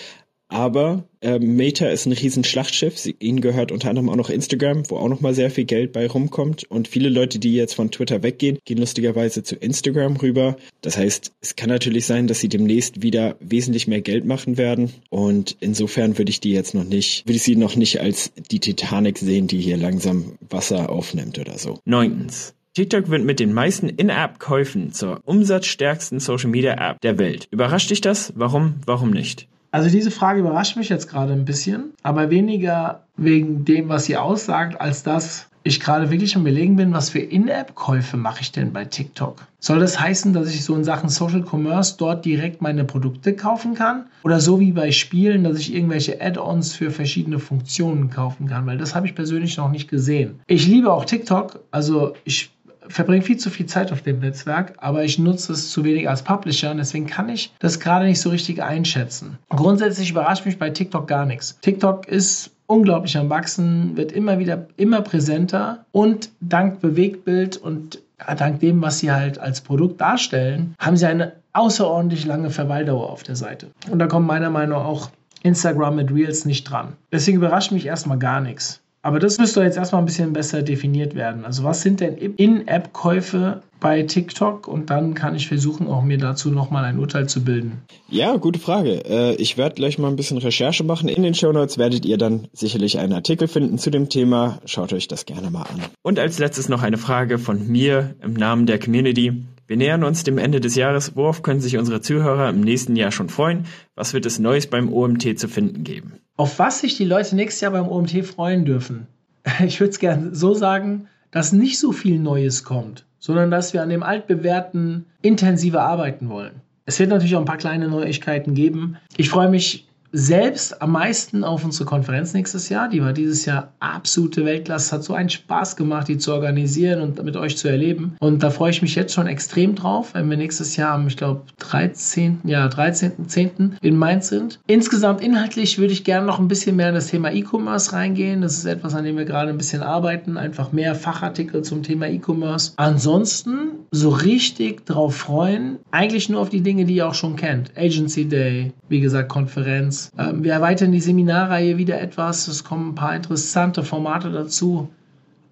aber 0.52 1.04
äh, 1.22 1.38
Meta 1.38 1.88
ist 1.88 2.06
ein 2.06 2.12
riesen 2.12 2.44
Schlachtschiff. 2.44 2.98
Sie, 2.98 3.16
ihnen 3.18 3.40
gehört 3.40 3.72
unter 3.72 3.88
anderem 3.88 4.10
auch 4.10 4.16
noch 4.16 4.30
Instagram, 4.30 4.88
wo 4.90 4.96
auch 4.96 5.08
noch 5.08 5.20
mal 5.20 5.34
sehr 5.34 5.50
viel 5.50 5.64
Geld 5.64 5.92
bei 5.92 6.06
rumkommt. 6.06 6.64
Und 6.64 6.88
viele 6.88 7.08
Leute, 7.08 7.38
die 7.38 7.54
jetzt 7.54 7.74
von 7.74 7.90
Twitter 7.90 8.22
weggehen, 8.22 8.58
gehen 8.64 8.78
lustigerweise 8.78 9.42
zu 9.42 9.56
Instagram 9.56 10.16
rüber. 10.16 10.56
Das 10.82 10.96
heißt, 10.98 11.32
es 11.40 11.56
kann 11.56 11.70
natürlich 11.70 12.06
sein, 12.06 12.26
dass 12.26 12.40
sie 12.40 12.48
demnächst 12.48 13.02
wieder 13.02 13.36
wesentlich 13.40 13.88
mehr 13.88 14.02
Geld 14.02 14.26
machen 14.26 14.58
werden. 14.58 14.92
Und 15.08 15.56
insofern 15.60 16.18
würde 16.18 16.30
ich 16.30 16.40
die 16.40 16.52
jetzt 16.52 16.74
noch 16.74 16.84
nicht, 16.84 17.26
würde 17.26 17.36
ich 17.36 17.42
sie 17.42 17.56
noch 17.56 17.76
nicht 17.76 18.00
als 18.00 18.32
die 18.50 18.60
Titanic 18.60 19.18
sehen, 19.18 19.46
die 19.46 19.60
hier 19.60 19.78
langsam 19.78 20.36
Wasser 20.50 20.90
aufnimmt 20.90 21.38
oder 21.38 21.58
so. 21.58 21.78
Neuntens. 21.84 22.54
TikTok 22.74 23.10
wird 23.10 23.22
mit 23.22 23.38
den 23.38 23.52
meisten 23.52 23.90
In-App-Käufen 23.90 24.92
zur 24.92 25.20
umsatzstärksten 25.24 26.20
Social-Media-App 26.20 27.00
der 27.02 27.18
Welt. 27.18 27.46
Überrascht 27.50 27.90
dich 27.90 28.00
das? 28.00 28.32
Warum? 28.34 28.76
Warum 28.86 29.10
nicht? 29.10 29.46
Also 29.72 29.88
diese 29.88 30.11
Frage 30.11 30.40
überrascht 30.40 30.76
mich 30.76 30.90
jetzt 30.90 31.08
gerade 31.08 31.32
ein 31.32 31.46
bisschen, 31.46 31.94
aber 32.02 32.28
weniger 32.30 33.04
wegen 33.16 33.64
dem, 33.64 33.88
was 33.88 34.04
sie 34.04 34.18
aussagt, 34.18 34.80
als 34.80 35.02
dass 35.02 35.48
ich 35.64 35.80
gerade 35.80 36.11
wirklich 36.11 36.37
am 36.37 36.44
Belegen 36.44 36.76
bin, 36.76 36.92
was 36.92 37.11
für 37.11 37.20
In-App-Käufe 37.20 38.16
mache 38.16 38.42
ich 38.42 38.52
denn 38.52 38.72
bei 38.72 38.85
TikTok? 38.85 39.46
Soll 39.61 39.78
das 39.78 39.98
heißen, 39.98 40.32
dass 40.32 40.52
ich 40.52 40.64
so 40.64 40.74
in 40.74 40.85
Sachen 40.85 41.08
Social 41.08 41.44
Commerce 41.48 41.94
dort 41.96 42.24
direkt 42.24 42.61
meine 42.61 42.85
Produkte 42.85 43.35
kaufen 43.35 43.74
kann? 43.74 44.06
Oder 44.24 44.40
so 44.40 44.58
wie 44.58 44.72
bei 44.72 44.90
Spielen, 44.90 45.44
dass 45.44 45.58
ich 45.58 45.74
irgendwelche 45.74 46.20
Add-ons 46.20 46.74
für 46.74 46.90
verschiedene 46.90 47.38
Funktionen 47.38 48.11
kaufen 48.11 48.48
kann? 48.48 48.66
Weil 48.66 48.76
das 48.76 48.94
habe 48.94 49.06
ich 49.06 49.14
persönlich 49.14 49.56
noch 49.56 49.70
nicht 49.70 49.88
gesehen. 49.88 50.40
Ich 50.48 50.66
liebe 50.66 50.92
auch 50.92 51.04
TikTok, 51.04 51.61
also 51.70 52.14
ich 52.24 52.50
verbringe 52.88 53.23
viel 53.23 53.37
zu 53.37 53.51
viel 53.51 53.66
Zeit 53.66 53.92
auf 53.92 54.03
dem 54.03 54.21
Netzwerk, 54.21 54.75
aber 54.79 55.05
ich 55.05 55.18
nutze 55.18 55.53
es 55.53 55.71
zu 55.71 55.85
wenig 55.85 56.09
als 56.09 56.23
Publisher 56.23 56.71
und 56.71 56.79
deswegen 56.79 57.07
kann 57.07 57.29
ich 57.29 57.53
das 57.59 57.81
gerade 57.81 58.07
nicht 58.07 58.21
so 58.21 58.31
richtig 58.31 58.62
einschätzen. 58.62 59.38
Grundsätzlich 59.49 60.11
überrascht 60.11 60.47
mich 60.47 60.59
bei 60.59 60.71
TikTok 60.71 61.07
gar 61.07 61.27
nichts. 61.27 61.59
TikTok 61.61 62.09
ist 62.09 62.51
unglaublich 62.66 63.16
am 63.18 63.31
Wachsen, 63.31 63.97
wird 63.97 64.12
immer 64.12 64.38
wieder 64.38 64.66
immer 64.77 65.03
präsenter 65.03 65.85
und 65.92 66.31
dank 66.40 66.81
Bewegtbild 66.81 67.57
und 67.57 68.01
dank 68.38 68.61
dem, 68.61 68.81
was 68.83 69.01
sie 69.01 69.12
halt 69.12 69.38
als 69.38 69.61
Produkt 69.61 70.01
darstellen, 70.01 70.75
haben 70.79 70.97
sie 70.97 71.07
eine 71.07 71.33
außerordentlich 71.53 72.25
lange 72.25 72.51
Verweildauer 72.51 73.11
auf 73.11 73.23
der 73.23 73.37
Seite. 73.37 73.68
Und 73.90 73.99
da 73.99 74.07
kommt 74.07 74.27
meiner 74.27 74.51
Meinung 74.51 74.79
nach 74.79 74.87
auch 74.87 75.11
Instagram 75.42 75.97
mit 75.97 76.12
Reels 76.12 76.45
nicht 76.45 76.64
dran. 76.64 76.95
Deswegen 77.11 77.38
überrascht 77.38 77.73
mich 77.73 77.87
erstmal 77.87 78.18
gar 78.18 78.40
nichts. 78.40 78.82
Aber 79.04 79.18
das 79.18 79.38
müsste 79.38 79.62
jetzt 79.62 79.76
erstmal 79.76 80.00
ein 80.00 80.06
bisschen 80.06 80.32
besser 80.32 80.62
definiert 80.62 81.16
werden. 81.16 81.44
Also 81.44 81.64
was 81.64 81.82
sind 81.82 81.98
denn 81.98 82.16
In-App-Käufe 82.16 83.62
bei 83.80 84.02
TikTok? 84.02 84.68
Und 84.68 84.90
dann 84.90 85.14
kann 85.14 85.34
ich 85.34 85.48
versuchen, 85.48 85.88
auch 85.88 86.02
mir 86.02 86.18
dazu 86.18 86.50
nochmal 86.50 86.84
ein 86.84 87.00
Urteil 87.00 87.28
zu 87.28 87.42
bilden. 87.42 87.82
Ja, 88.08 88.36
gute 88.36 88.60
Frage. 88.60 89.04
Äh, 89.04 89.34
ich 89.34 89.58
werde 89.58 89.74
gleich 89.74 89.98
mal 89.98 90.06
ein 90.06 90.14
bisschen 90.14 90.38
Recherche 90.38 90.84
machen. 90.84 91.08
In 91.08 91.24
den 91.24 91.34
Show 91.34 91.50
Notes 91.50 91.78
werdet 91.78 92.06
ihr 92.06 92.16
dann 92.16 92.46
sicherlich 92.52 93.00
einen 93.00 93.12
Artikel 93.12 93.48
finden 93.48 93.76
zu 93.76 93.90
dem 93.90 94.08
Thema. 94.08 94.60
Schaut 94.66 94.92
euch 94.92 95.08
das 95.08 95.26
gerne 95.26 95.50
mal 95.50 95.62
an. 95.62 95.80
Und 96.02 96.20
als 96.20 96.38
letztes 96.38 96.68
noch 96.68 96.82
eine 96.82 96.98
Frage 96.98 97.40
von 97.40 97.66
mir 97.66 98.14
im 98.22 98.34
Namen 98.34 98.66
der 98.66 98.78
Community. 98.78 99.42
Wir 99.66 99.77
nähern 99.77 100.05
uns 100.05 100.25
dem 100.25 100.38
Ende 100.38 100.61
des 100.61 100.75
Jahres. 100.75 101.16
Worauf 101.16 101.42
können 101.42 101.61
sich 101.61 101.79
unsere 101.79 102.01
Zuhörer 102.01 102.51
im 102.51 102.61
nächsten 102.61 102.96
Jahr 102.96 103.12
schon 103.12 103.29
freuen? 103.29 103.66
Was 103.94 104.12
wird 104.12 104.27
es 104.27 104.38
Neues 104.38 104.66
beim 104.66 104.92
OMT 104.92 105.38
zu 105.38 105.48
finden 105.48 105.85
geben? 105.85 106.14
Auf 106.37 106.59
was 106.59 106.81
sich 106.81 106.96
die 106.96 107.05
Leute 107.05 107.37
nächstes 107.37 107.61
Jahr 107.61 107.72
beim 107.72 107.88
OMT 107.88 108.25
freuen 108.27 108.64
dürfen? 108.64 109.07
Ich 109.64 109.81
würde 109.81 109.90
es 109.90 109.98
gerne 109.98 110.35
so 110.35 110.55
sagen, 110.55 111.09
dass 111.31 111.53
nicht 111.53 111.79
so 111.79 111.92
viel 111.92 112.18
Neues 112.18 112.62
kommt, 112.62 113.07
sondern 113.18 113.51
dass 113.51 113.72
wir 113.72 113.83
an 113.83 113.88
dem 113.88 114.03
altbewährten 114.03 115.07
intensiver 115.20 115.83
arbeiten 115.83 116.29
wollen. 116.29 116.61
Es 116.85 116.98
wird 116.98 117.11
natürlich 117.11 117.35
auch 117.37 117.40
ein 117.40 117.46
paar 117.46 117.57
kleine 117.57 117.88
Neuigkeiten 117.88 118.55
geben. 118.55 118.96
Ich 119.16 119.31
freue 119.31 119.48
mich 119.48 119.88
selbst 120.12 120.81
am 120.83 120.92
meisten 120.92 121.42
auf 121.42 121.64
unsere 121.64 121.87
Konferenz 121.87 122.35
nächstes 122.35 122.68
Jahr. 122.68 122.88
Die 122.88 123.03
war 123.03 123.12
dieses 123.12 123.46
Jahr 123.46 123.72
absolute 123.81 124.44
Weltklasse. 124.44 124.94
Hat 124.94 125.05
so 125.05 125.14
einen 125.14 125.31
Spaß 125.31 125.77
gemacht, 125.77 126.09
die 126.09 126.18
zu 126.18 126.33
organisieren 126.33 127.01
und 127.01 127.22
mit 127.25 127.37
euch 127.37 127.57
zu 127.57 127.68
erleben. 127.68 128.16
Und 128.20 128.42
da 128.42 128.51
freue 128.51 128.70
ich 128.70 128.83
mich 128.83 128.94
jetzt 128.94 129.14
schon 129.14 129.27
extrem 129.27 129.75
drauf, 129.75 130.14
wenn 130.14 130.29
wir 130.29 130.37
nächstes 130.37 130.77
Jahr 130.77 130.94
am, 130.94 131.07
ich 131.07 131.16
glaube, 131.16 131.42
13. 131.59 132.40
Ja, 132.44 132.66
13.10. 132.66 133.72
in 133.81 133.96
Mainz 133.96 134.29
sind. 134.29 134.61
Insgesamt 134.66 135.22
inhaltlich 135.22 135.79
würde 135.79 135.92
ich 135.92 136.05
gerne 136.05 136.27
noch 136.27 136.38
ein 136.38 136.48
bisschen 136.48 136.77
mehr 136.77 136.90
in 136.90 136.94
das 136.94 137.07
Thema 137.07 137.33
E-Commerce 137.33 137.92
reingehen. 137.92 138.42
Das 138.42 138.59
ist 138.59 138.66
etwas, 138.66 138.94
an 138.94 139.05
dem 139.05 139.16
wir 139.16 139.25
gerade 139.25 139.51
ein 139.51 139.59
bisschen 139.59 139.83
arbeiten. 139.83 140.37
Einfach 140.37 140.72
mehr 140.72 140.94
Fachartikel 140.94 141.62
zum 141.62 141.83
Thema 141.83 142.07
E-Commerce. 142.09 142.72
Ansonsten 142.77 143.72
so 143.90 144.11
richtig 144.11 144.85
drauf 144.87 145.16
freuen. 145.16 145.79
Eigentlich 145.90 146.29
nur 146.29 146.40
auf 146.40 146.51
die 146.51 146.61
Dinge, 146.61 146.85
die 146.85 146.96
ihr 146.96 147.09
auch 147.09 147.14
schon 147.14 147.37
kennt. 147.37 147.72
Agency 147.77 148.29
Day, 148.29 148.72
wie 148.88 149.01
gesagt, 149.01 149.29
Konferenz. 149.29 150.01
Ähm, 150.18 150.42
wir 150.42 150.52
erweitern 150.52 150.92
die 150.92 151.00
Seminarreihe 151.00 151.76
wieder 151.76 152.00
etwas. 152.00 152.48
Es 152.48 152.64
kommen 152.64 152.90
ein 152.90 152.94
paar 152.94 153.14
interessante 153.14 153.84
Formate 153.84 154.32
dazu. 154.32 154.88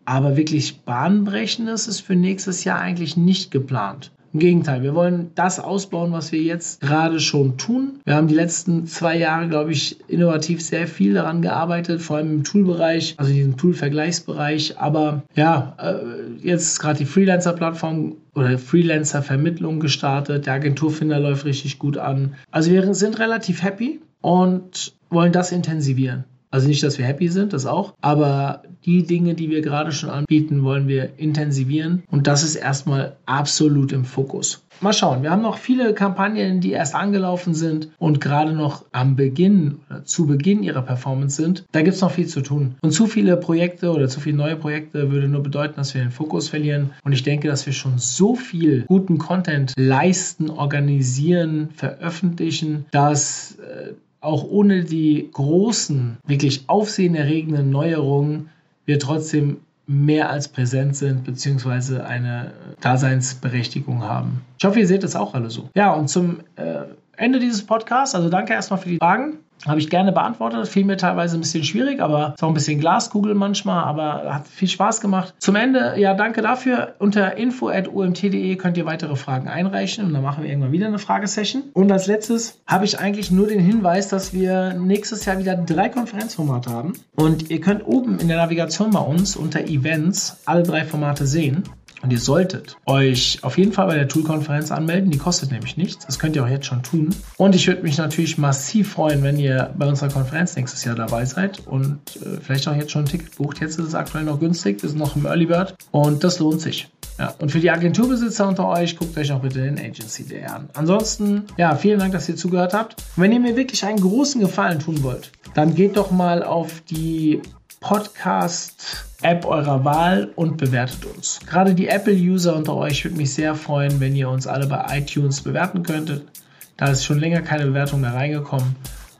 Aber 0.04 0.36
wirklich 0.36 0.80
bahnbrechendes 0.80 1.86
ist 1.86 2.00
für 2.00 2.16
nächstes 2.16 2.64
Jahr 2.64 2.80
eigentlich 2.80 3.16
nicht 3.16 3.50
geplant. 3.50 4.10
Im 4.32 4.38
Gegenteil, 4.38 4.82
wir 4.82 4.94
wollen 4.94 5.32
das 5.34 5.58
ausbauen, 5.58 6.12
was 6.12 6.30
wir 6.30 6.40
jetzt 6.40 6.80
gerade 6.80 7.18
schon 7.18 7.56
tun. 7.58 7.98
Wir 8.04 8.14
haben 8.14 8.28
die 8.28 8.34
letzten 8.34 8.86
zwei 8.86 9.18
Jahre, 9.18 9.48
glaube 9.48 9.72
ich, 9.72 9.98
innovativ 10.08 10.62
sehr 10.62 10.86
viel 10.86 11.14
daran 11.14 11.42
gearbeitet, 11.42 12.00
vor 12.00 12.18
allem 12.18 12.34
im 12.34 12.44
Toolbereich, 12.44 13.14
also 13.16 13.32
in 13.32 13.36
diesem 13.36 13.56
Tool-Vergleichsbereich. 13.56 14.78
Aber 14.78 15.24
ja, 15.34 15.76
äh, 15.78 16.46
jetzt 16.46 16.62
ist 16.68 16.80
gerade 16.80 16.98
die 16.98 17.06
Freelancer-Plattform 17.06 18.16
oder 18.36 18.56
Freelancer-Vermittlung 18.56 19.80
gestartet. 19.80 20.46
Der 20.46 20.54
Agenturfinder 20.54 21.18
läuft 21.18 21.44
richtig 21.44 21.80
gut 21.80 21.98
an. 21.98 22.34
Also 22.52 22.70
wir 22.70 22.94
sind 22.94 23.18
relativ 23.18 23.64
happy 23.64 24.00
und 24.20 24.94
wollen 25.08 25.32
das 25.32 25.52
intensivieren. 25.52 26.24
Also 26.52 26.66
nicht, 26.66 26.82
dass 26.82 26.98
wir 26.98 27.04
happy 27.04 27.28
sind, 27.28 27.52
das 27.52 27.64
auch, 27.64 27.94
aber 28.00 28.62
die 28.84 29.04
Dinge, 29.04 29.34
die 29.34 29.50
wir 29.50 29.62
gerade 29.62 29.92
schon 29.92 30.10
anbieten, 30.10 30.64
wollen 30.64 30.88
wir 30.88 31.10
intensivieren 31.16 32.02
und 32.10 32.26
das 32.26 32.42
ist 32.42 32.56
erstmal 32.56 33.16
absolut 33.24 33.92
im 33.92 34.04
Fokus. 34.04 34.64
Mal 34.80 34.92
schauen, 34.94 35.22
wir 35.22 35.30
haben 35.30 35.42
noch 35.42 35.58
viele 35.58 35.92
Kampagnen, 35.92 36.60
die 36.60 36.72
erst 36.72 36.94
angelaufen 36.94 37.54
sind 37.54 37.90
und 37.98 38.20
gerade 38.20 38.54
noch 38.54 38.84
am 38.92 39.14
Beginn 39.14 39.80
oder 39.90 40.04
zu 40.04 40.26
Beginn 40.26 40.62
ihrer 40.62 40.80
Performance 40.80 41.36
sind. 41.36 41.66
Da 41.70 41.82
gibt 41.82 41.96
es 41.96 42.00
noch 42.00 42.12
viel 42.12 42.26
zu 42.26 42.40
tun. 42.40 42.76
Und 42.80 42.92
zu 42.92 43.06
viele 43.06 43.36
Projekte 43.36 43.90
oder 43.90 44.08
zu 44.08 44.20
viele 44.20 44.38
neue 44.38 44.56
Projekte 44.56 45.12
würde 45.12 45.28
nur 45.28 45.42
bedeuten, 45.42 45.76
dass 45.76 45.94
wir 45.94 46.00
den 46.00 46.10
Fokus 46.10 46.48
verlieren. 46.48 46.90
Und 47.04 47.12
ich 47.12 47.22
denke, 47.22 47.46
dass 47.46 47.66
wir 47.66 47.74
schon 47.74 47.98
so 47.98 48.34
viel 48.34 48.84
guten 48.88 49.18
Content 49.18 49.74
leisten, 49.76 50.48
organisieren, 50.48 51.68
veröffentlichen, 51.74 52.86
dass 52.90 53.58
äh, 53.58 53.92
auch 54.20 54.44
ohne 54.44 54.84
die 54.84 55.28
großen, 55.32 56.18
wirklich 56.26 56.64
aufsehenerregenden 56.68 57.70
Neuerungen 57.70 58.50
wir 58.86 58.98
trotzdem 58.98 59.58
mehr 59.86 60.30
als 60.30 60.48
präsent 60.48 60.94
sind, 60.94 61.24
beziehungsweise 61.24 62.04
eine 62.04 62.52
Daseinsberechtigung 62.80 64.02
haben. 64.02 64.42
Ich 64.58 64.64
hoffe, 64.64 64.78
ihr 64.78 64.86
seht 64.86 65.02
das 65.02 65.16
auch 65.16 65.34
alle 65.34 65.50
so. 65.50 65.68
Ja, 65.74 65.92
und 65.92 66.08
zum 66.08 66.40
äh, 66.56 66.84
Ende 67.16 67.40
dieses 67.40 67.66
Podcasts, 67.66 68.14
also 68.14 68.30
danke 68.30 68.52
erstmal 68.52 68.78
für 68.78 68.88
die 68.88 68.98
Fragen. 68.98 69.38
Habe 69.66 69.78
ich 69.78 69.90
gerne 69.90 70.12
beantwortet. 70.12 70.68
Fiel 70.68 70.84
mir 70.84 70.96
teilweise 70.96 71.36
ein 71.36 71.40
bisschen 71.40 71.64
schwierig, 71.64 72.00
aber 72.00 72.34
ist 72.34 72.42
auch 72.42 72.48
ein 72.48 72.54
bisschen 72.54 72.80
Glaskugel 72.80 73.34
manchmal, 73.34 73.84
aber 73.84 74.34
hat 74.34 74.48
viel 74.48 74.68
Spaß 74.68 75.00
gemacht. 75.00 75.34
Zum 75.38 75.56
Ende, 75.56 75.94
ja, 75.98 76.14
danke 76.14 76.42
dafür. 76.42 76.94
Unter 76.98 77.36
info.umt.de 77.36 78.56
könnt 78.56 78.76
ihr 78.76 78.86
weitere 78.86 79.16
Fragen 79.16 79.48
einreichen 79.48 80.06
und 80.06 80.12
dann 80.14 80.22
machen 80.22 80.42
wir 80.42 80.50
irgendwann 80.50 80.72
wieder 80.72 80.86
eine 80.86 80.98
Fragesession. 80.98 81.64
Und 81.74 81.92
als 81.92 82.06
letztes 82.06 82.60
habe 82.66 82.84
ich 82.84 82.98
eigentlich 82.98 83.30
nur 83.30 83.48
den 83.48 83.60
Hinweis, 83.60 84.08
dass 84.08 84.32
wir 84.32 84.74
nächstes 84.74 85.24
Jahr 85.24 85.38
wieder 85.38 85.56
drei 85.56 85.88
Konferenzformate 85.88 86.70
haben. 86.70 86.94
Und 87.14 87.50
ihr 87.50 87.60
könnt 87.60 87.86
oben 87.86 88.18
in 88.18 88.28
der 88.28 88.38
Navigation 88.38 88.90
bei 88.90 89.00
uns 89.00 89.36
unter 89.36 89.60
Events 89.60 90.40
alle 90.46 90.62
drei 90.62 90.84
Formate 90.84 91.26
sehen. 91.26 91.64
Und 92.02 92.12
ihr 92.12 92.18
solltet 92.18 92.76
euch 92.86 93.38
auf 93.42 93.58
jeden 93.58 93.72
Fall 93.72 93.86
bei 93.86 93.94
der 93.94 94.08
Tool-Konferenz 94.08 94.70
anmelden. 94.72 95.10
Die 95.10 95.18
kostet 95.18 95.50
nämlich 95.52 95.76
nichts. 95.76 96.06
Das 96.06 96.18
könnt 96.18 96.36
ihr 96.36 96.44
auch 96.44 96.48
jetzt 96.48 96.66
schon 96.66 96.82
tun. 96.82 97.14
Und 97.36 97.54
ich 97.54 97.66
würde 97.66 97.82
mich 97.82 97.98
natürlich 97.98 98.38
massiv 98.38 98.92
freuen, 98.92 99.22
wenn 99.22 99.38
ihr 99.38 99.74
bei 99.76 99.86
unserer 99.86 100.08
Konferenz 100.08 100.56
nächstes 100.56 100.84
Jahr 100.84 100.94
dabei 100.94 101.24
seid 101.24 101.66
und 101.66 101.98
äh, 102.16 102.40
vielleicht 102.40 102.66
auch 102.68 102.74
jetzt 102.74 102.90
schon 102.90 103.02
ein 103.02 103.08
Ticket 103.08 103.36
bucht. 103.36 103.60
Jetzt 103.60 103.78
ist 103.78 103.86
es 103.86 103.94
aktuell 103.94 104.24
noch 104.24 104.40
günstig. 104.40 104.82
Wir 104.82 104.88
sind 104.88 104.98
noch 104.98 105.16
im 105.16 105.26
Early 105.26 105.46
Bird. 105.46 105.74
Und 105.90 106.24
das 106.24 106.38
lohnt 106.38 106.60
sich. 106.60 106.88
Ja, 107.18 107.34
und 107.38 107.52
für 107.52 107.60
die 107.60 107.70
Agenturbesitzer 107.70 108.48
unter 108.48 108.66
euch, 108.68 108.96
guckt 108.96 109.18
euch 109.18 109.30
auch 109.30 109.40
bitte 109.40 109.60
den 109.60 109.78
Agency 109.78 110.24
Day 110.24 110.44
an. 110.44 110.70
Ansonsten, 110.72 111.44
ja, 111.58 111.74
vielen 111.74 111.98
Dank, 111.98 112.12
dass 112.12 112.26
ihr 112.30 112.36
zugehört 112.36 112.72
habt. 112.72 112.96
Und 113.14 113.22
wenn 113.22 113.32
ihr 113.32 113.40
mir 113.40 113.56
wirklich 113.56 113.84
einen 113.84 114.00
großen 114.00 114.40
Gefallen 114.40 114.78
tun 114.78 115.02
wollt, 115.02 115.30
dann 115.52 115.74
geht 115.74 115.98
doch 115.98 116.10
mal 116.10 116.42
auf 116.42 116.80
die 116.88 117.42
Podcast-App 117.80 119.46
eurer 119.46 119.84
Wahl 119.86 120.32
und 120.36 120.58
bewertet 120.58 121.06
uns. 121.06 121.40
Gerade 121.46 121.74
die 121.74 121.88
Apple-User 121.88 122.54
unter 122.54 122.76
euch 122.76 123.04
würde 123.04 123.16
mich 123.16 123.32
sehr 123.32 123.54
freuen, 123.54 124.00
wenn 124.00 124.14
ihr 124.14 124.28
uns 124.28 124.46
alle 124.46 124.66
bei 124.66 124.98
iTunes 124.98 125.40
bewerten 125.40 125.82
könntet. 125.82 126.28
Da 126.76 126.90
ist 126.90 127.04
schon 127.04 127.18
länger 127.18 127.40
keine 127.40 127.64
Bewertung 127.64 128.02
mehr 128.02 128.12
reingekommen 128.12 128.76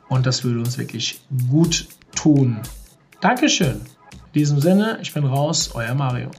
und 0.09 0.27
das 0.27 0.43
würde 0.43 0.59
uns 0.59 0.77
wirklich 0.77 1.21
gut 1.49 1.87
tun. 2.15 2.59
Dankeschön. 3.19 3.81
In 4.11 4.33
diesem 4.35 4.61
Sinne, 4.61 4.99
ich 5.01 5.11
bin 5.11 5.25
raus, 5.25 5.71
euer 5.73 5.95
Mario. 5.95 6.29